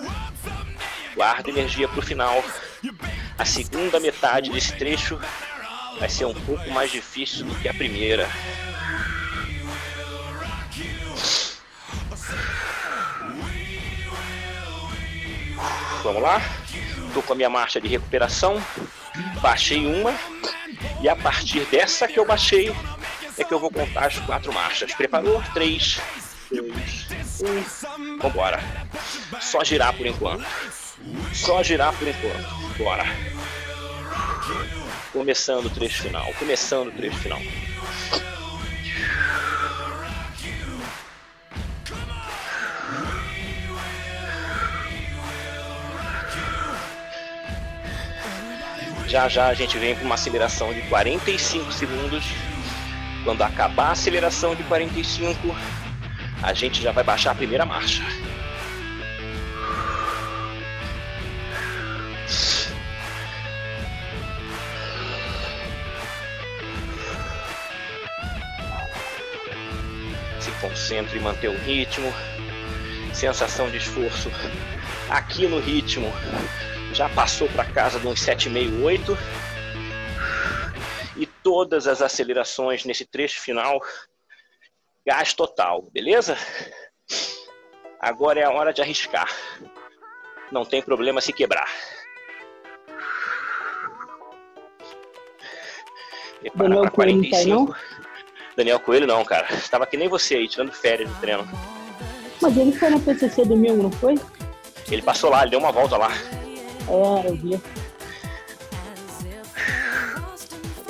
[1.16, 2.44] Guarda energia pro final.
[3.38, 5.20] A segunda metade desse trecho
[6.00, 8.30] vai ser um pouco mais difícil do que a primeira.
[16.06, 16.40] Vamos lá?
[17.16, 18.62] Tô com a minha marcha de recuperação.
[19.42, 20.14] Baixei uma.
[21.02, 22.72] E a partir dessa que eu baixei,
[23.36, 24.94] é que eu vou contar as quatro marchas.
[24.94, 25.42] Preparou?
[25.56, 26.00] Três,
[26.52, 27.08] dois,
[27.42, 28.20] um.
[28.20, 28.60] Vambora.
[29.42, 30.46] Só girar por enquanto.
[31.34, 32.78] Só girar por enquanto.
[32.78, 33.06] Bora.
[35.12, 36.32] Começando o trecho final.
[36.38, 37.42] Começando o trecho final.
[49.08, 52.26] Já já a gente vem com uma aceleração de 45 segundos.
[53.24, 55.56] Quando acabar a aceleração de 45,
[56.42, 58.04] a gente já vai baixar a primeira marcha.
[70.40, 72.12] Se concentre em manter o ritmo.
[73.14, 74.30] Sensação de esforço
[75.10, 76.12] aqui no ritmo.
[76.96, 79.18] Já passou para casa de uns 7,5, 8.
[81.18, 83.82] E todas as acelerações nesse trecho final,
[85.06, 86.38] gás total, beleza?
[88.00, 89.28] Agora é a hora de arriscar.
[90.52, 91.70] Não tem problema se quebrar.
[96.40, 97.76] Prepara Daniel Coelho não tá aí, não?
[98.56, 99.54] Daniel Coelho não, cara.
[99.54, 101.46] Estava que nem você aí, tirando férias do treino.
[102.42, 104.16] Mas ele foi na PCC domingo, não foi?
[104.90, 106.10] Ele passou lá, ele deu uma volta lá.
[106.88, 107.62] É, eu vi.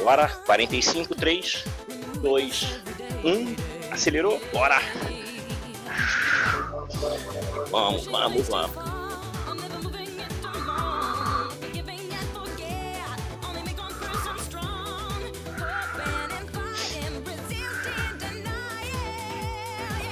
[0.03, 1.63] Bora, 45, 3,
[2.21, 2.81] 2,
[3.23, 3.55] 1.
[3.91, 4.79] Acelerou, bora.
[7.71, 8.75] Vamos, vamos, vamos.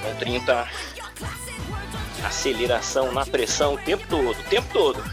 [0.02, 0.68] Com 30.
[2.26, 5.04] Aceleração na pressão o tempo todo, o tempo todo.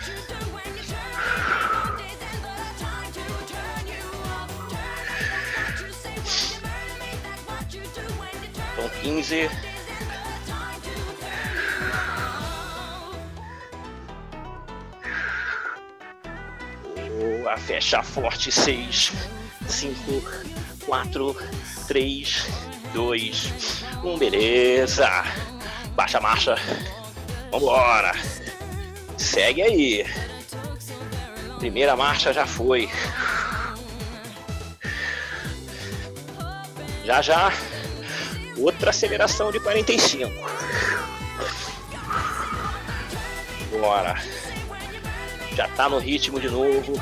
[9.20, 9.50] 15.
[17.18, 18.50] Boa, fecha forte.
[18.50, 19.12] 6,
[19.68, 20.22] 5,
[20.86, 21.36] 4,
[21.86, 22.46] 3,
[22.94, 24.18] 2, 1.
[24.18, 25.08] Beleza.
[25.94, 26.54] Baixa a marcha.
[27.50, 28.12] Vambora.
[29.18, 30.06] Segue aí.
[31.58, 32.88] Primeira marcha já foi.
[37.04, 37.52] Já já.
[38.60, 40.30] Outra aceleração de 45.
[43.80, 44.14] Bora.
[45.54, 47.00] Já tá no ritmo de novo.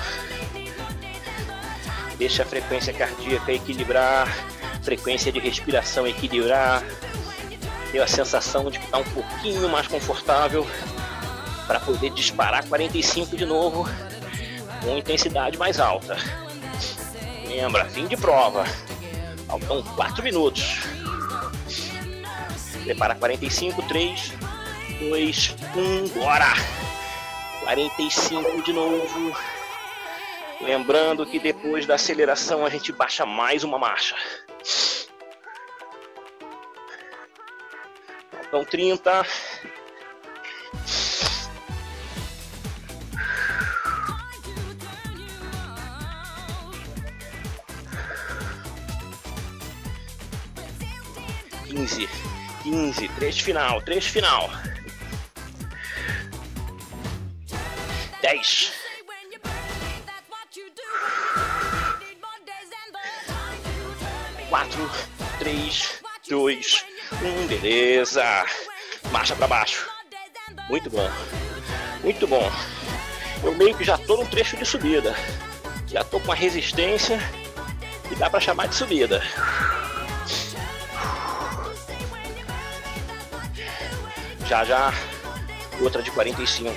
[2.17, 4.29] Deixa a frequência cardíaca equilibrar,
[4.83, 6.85] frequência de respiração equilibrar.
[7.93, 10.67] Deu a sensação de que tá um pouquinho mais confortável
[11.67, 13.89] para poder disparar 45 de novo
[14.83, 16.17] com intensidade mais alta.
[17.47, 18.65] Lembra, fim de prova.
[19.47, 20.78] Faltam 4 minutos.
[22.89, 24.33] Prepara 45, 3,
[24.99, 26.55] 2, 1, bora!
[27.61, 29.37] 45 de novo.
[30.59, 34.17] Lembrando que depois da aceleração a gente baixa mais uma marcha.
[38.51, 39.27] Faltam 30.
[51.67, 52.09] Quinze,
[52.69, 54.51] quinze, trecho final, trecho final.
[58.21, 58.73] Dez.
[64.51, 64.91] Quatro,
[65.39, 66.85] três, dois,
[67.23, 68.25] um, beleza.
[69.11, 69.89] Marcha para baixo.
[70.69, 71.11] Muito bom.
[72.03, 72.53] Muito bom.
[73.43, 75.15] Eu meio que já tô num trecho de subida.
[75.87, 77.19] Já tô com a resistência
[78.11, 79.23] e dá para chamar de subida.
[84.49, 84.95] Já já
[85.79, 86.75] outra de 45.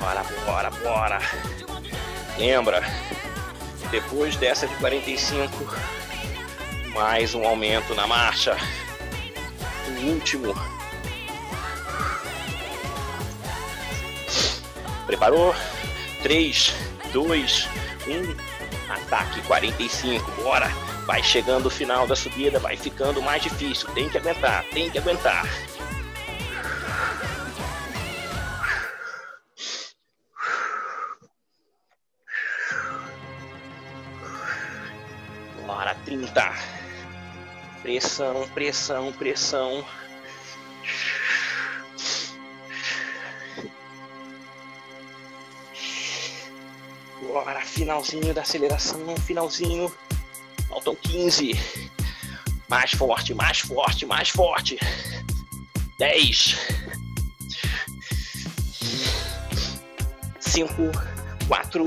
[0.00, 1.18] Bora, bora, bora.
[2.38, 2.82] Lembra,
[3.90, 5.50] depois dessa de 45,
[6.94, 8.56] mais um aumento na marcha.
[9.86, 10.54] O último.
[15.06, 15.54] Preparou?
[16.22, 16.74] 3,
[17.12, 17.68] 2,
[18.08, 18.92] 1.
[18.94, 20.30] Ataque 45.
[20.42, 20.72] Bora.
[21.04, 23.88] Vai chegando o final da subida, vai ficando mais difícil.
[23.92, 25.44] Tem que aguentar, tem que aguentar.
[35.66, 36.52] Bora, 30.
[37.82, 39.84] Pressão, pressão, pressão.
[47.22, 49.92] Bora, finalzinho da aceleração, finalzinho.
[50.72, 51.52] Faltam 15.
[52.70, 54.78] Mais forte, mais forte, mais forte.
[55.98, 56.56] 10.
[60.40, 60.90] 5,
[61.46, 61.84] 4,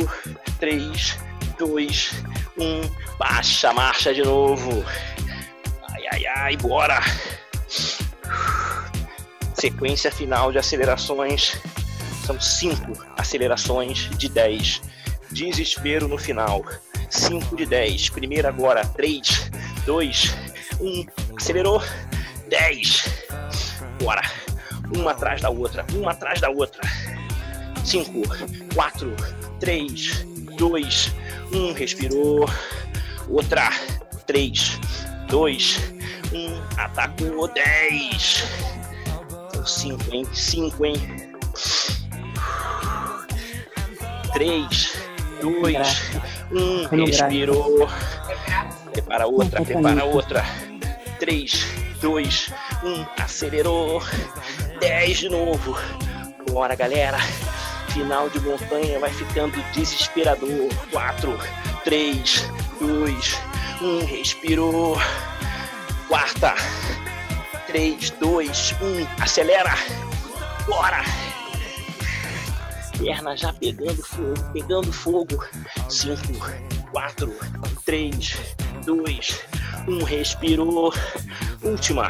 [0.60, 1.18] 3,
[1.58, 2.12] 2,
[2.60, 2.82] 1.
[3.18, 4.86] Baixa a marcha de novo.
[5.90, 7.00] Ai, ai, ai, bora.
[9.56, 11.58] Sequência final de acelerações.
[12.24, 14.80] São 5 acelerações de 10.
[15.32, 16.64] Desespero no final.
[17.10, 18.10] 5 de 10.
[18.10, 18.86] Primeira agora.
[18.86, 19.52] 3,
[19.86, 20.36] 2,
[20.80, 21.06] 1.
[21.38, 21.82] Acelerou.
[22.50, 23.26] 10.
[24.00, 24.22] Bora.
[24.96, 25.86] Uma atrás da outra.
[25.94, 26.82] Uma atrás da outra.
[27.84, 28.22] 5,
[28.74, 29.16] 4,
[29.60, 30.26] 3,
[30.58, 31.14] 2,
[31.52, 31.74] 1.
[31.74, 32.50] Respirou.
[33.30, 33.70] Outra.
[34.26, 34.80] 3,
[35.28, 35.80] 2,
[36.34, 38.44] 1, atacou 10.
[39.66, 40.26] 5, hein?
[40.34, 40.96] 5, hein?
[44.34, 44.94] 3,
[45.42, 46.12] 2,
[46.52, 47.88] 1, respirou.
[48.92, 50.44] Prepara outra, prepara outra.
[51.20, 51.66] 3,
[52.02, 54.02] 2, 1, acelerou.
[54.80, 55.78] 10 de novo.
[56.50, 57.18] Bora, galera.
[57.90, 60.70] Final de montanha vai ficando desesperador.
[60.92, 61.38] 4,
[61.84, 63.42] 3, 2,
[63.82, 64.98] 1, respirou.
[66.08, 66.54] Quarta.
[67.68, 69.74] 3, 2, 1, acelera.
[70.68, 71.04] Bora.
[73.06, 75.46] Perna já pegando fogo, pegando fogo.
[75.88, 76.18] 5,
[76.92, 77.36] 4,
[77.86, 78.38] 3,
[78.84, 79.46] 2,
[79.88, 80.92] 1, respirou.
[81.62, 82.10] Última.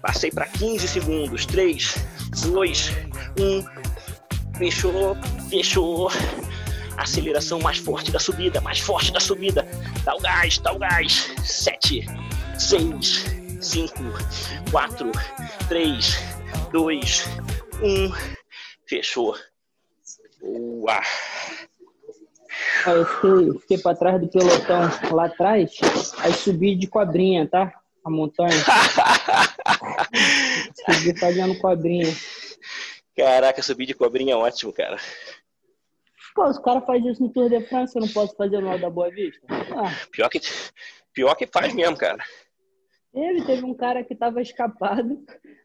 [0.00, 1.44] Passei para 15 segundos.
[1.46, 1.96] 3,
[2.44, 2.92] 2,
[3.40, 4.56] 1.
[4.56, 5.16] Fechou,
[5.50, 6.12] fechou.
[6.96, 9.66] Aceleração mais forte da subida, mais forte da subida.
[10.04, 11.28] Dá o gás, dá o gás.
[11.42, 12.06] 7,
[12.56, 13.24] 6,
[13.60, 13.94] 5,
[14.70, 15.10] 4,
[15.68, 16.18] 3,
[16.70, 17.24] 2,
[17.82, 18.12] 1.
[18.86, 19.34] Fechou.
[20.40, 21.00] Boa.
[22.86, 25.70] Aí eu fiquei, fiquei pra trás do pelotão lá atrás,
[26.18, 27.72] aí subi de cobrinha, tá?
[28.04, 28.50] A montanha.
[30.86, 32.12] subi fazendo cobrinha.
[33.16, 34.96] Caraca, subir de cobrinha é ótimo, cara.
[36.34, 38.88] Pô, os caras fazem isso no Tour de France, eu não posso fazer no da
[38.88, 39.46] Boa Vista?
[39.48, 40.40] Ah, Pior que,
[41.12, 42.24] pior que faz mesmo, cara.
[43.12, 45.22] Ele teve um cara que tava escapado,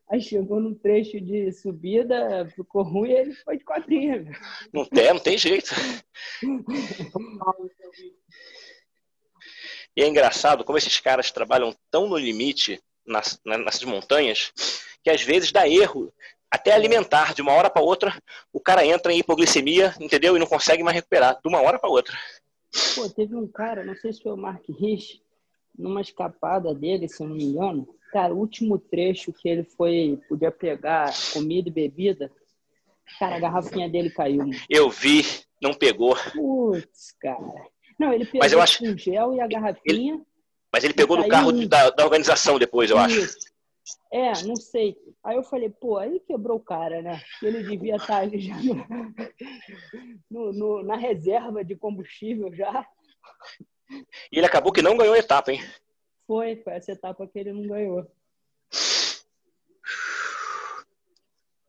[0.10, 4.22] aí chegou num trecho de subida, ficou ruim e ele foi de quadrinha.
[4.24, 4.38] velho.
[4.74, 5.72] Não tem, não tem jeito.
[9.96, 14.52] E é engraçado como esses caras trabalham tão no limite nas, na- nessas montanhas
[15.04, 16.12] que às vezes dá erro.
[16.52, 18.14] Até alimentar, de uma hora para outra,
[18.54, 20.36] o cara entra em hipoglicemia, entendeu?
[20.36, 22.18] E não consegue mais recuperar, de uma hora para outra.
[22.94, 25.22] Pô, teve um cara, não sei se foi o Mark Rich,
[25.78, 30.18] numa escapada dele, se eu não me engano, cara, o último trecho que ele foi,
[30.30, 32.32] podia pegar comida e bebida,
[33.20, 34.38] cara, a garrafinha dele caiu.
[34.38, 34.54] mano.
[34.70, 35.22] Eu vi,
[35.62, 36.16] não pegou.
[36.32, 37.68] Putz, cara.
[38.00, 40.26] Não, ele pegou Mas eu acho- com gel e a garrafinha.
[40.72, 41.68] Mas ele pegou no carro um.
[41.68, 43.20] da, da organização depois, eu acho.
[44.10, 44.96] É, não sei.
[45.22, 47.22] Aí eu falei, pô, aí quebrou o cara, né?
[47.44, 48.88] Ele devia estar ali já no-
[50.32, 52.88] no- no- na reserva de combustível já.
[54.32, 55.60] E ele acabou que não ganhou a etapa, hein?
[56.28, 58.06] Foi, foi essa etapa que ele não ganhou.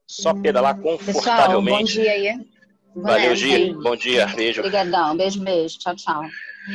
[0.07, 1.93] Só pedalar Pessoal, bom confortavelmente.
[1.93, 2.51] dia aí.
[2.95, 3.75] Valeu, Gi.
[3.75, 4.27] Bom dia.
[4.29, 4.61] Beijo.
[4.61, 5.17] Obrigadão.
[5.17, 5.79] Beijo, beijo.
[5.79, 6.23] Tchau, tchau.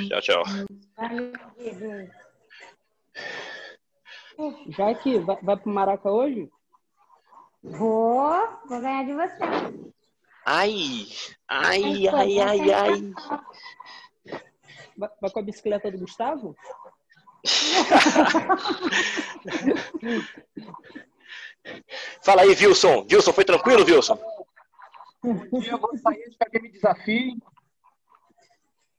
[0.08, 0.44] Tchau, tchau.
[4.70, 6.50] Já que vai, vai pro Maraca hoje?
[7.64, 9.44] Vou, vou ganhar de você.
[10.46, 11.06] Ai,
[11.48, 13.14] ai, ai, ai, ai.
[14.98, 16.56] Vai, vai com a bicicleta do Gustavo?
[22.24, 23.08] Fala aí, Wilson.
[23.12, 24.20] Wilson, foi tranquilo, Wilson?
[25.24, 27.36] Um dia eu vou sair de aquele desafio.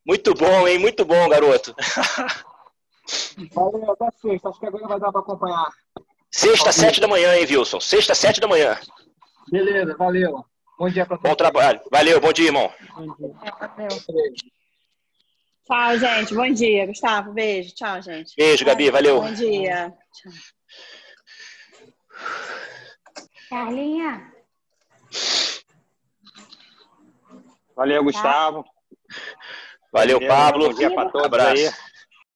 [0.04, 0.78] Muito bom, hein?
[0.78, 1.74] Muito bom, garoto.
[3.52, 4.48] Valeu, até sexta.
[4.48, 5.70] Acho que agora vai dar para acompanhar.
[6.30, 7.80] Sexta, sete da manhã, hein, Wilson?
[7.80, 8.78] Sexta, sete da manhã.
[9.50, 10.44] Beleza, valeu.
[10.78, 11.80] Bom dia para Bom trabalho.
[11.90, 12.72] Valeu, bom dia, irmão.
[15.72, 16.34] Tchau, gente.
[16.34, 17.32] Bom dia, Gustavo.
[17.32, 17.74] Beijo.
[17.74, 18.34] Tchau, gente.
[18.36, 18.90] Beijo, Gabi.
[18.90, 19.22] Valeu.
[19.22, 19.90] Bom dia.
[20.12, 20.32] Tchau.
[23.48, 24.30] Carlinha,
[27.74, 28.66] Valeu, Gustavo.
[29.90, 30.68] Valeu, Pablo.
[30.68, 31.52] Bom dia para todos Abraço.
[31.52, 31.70] aí.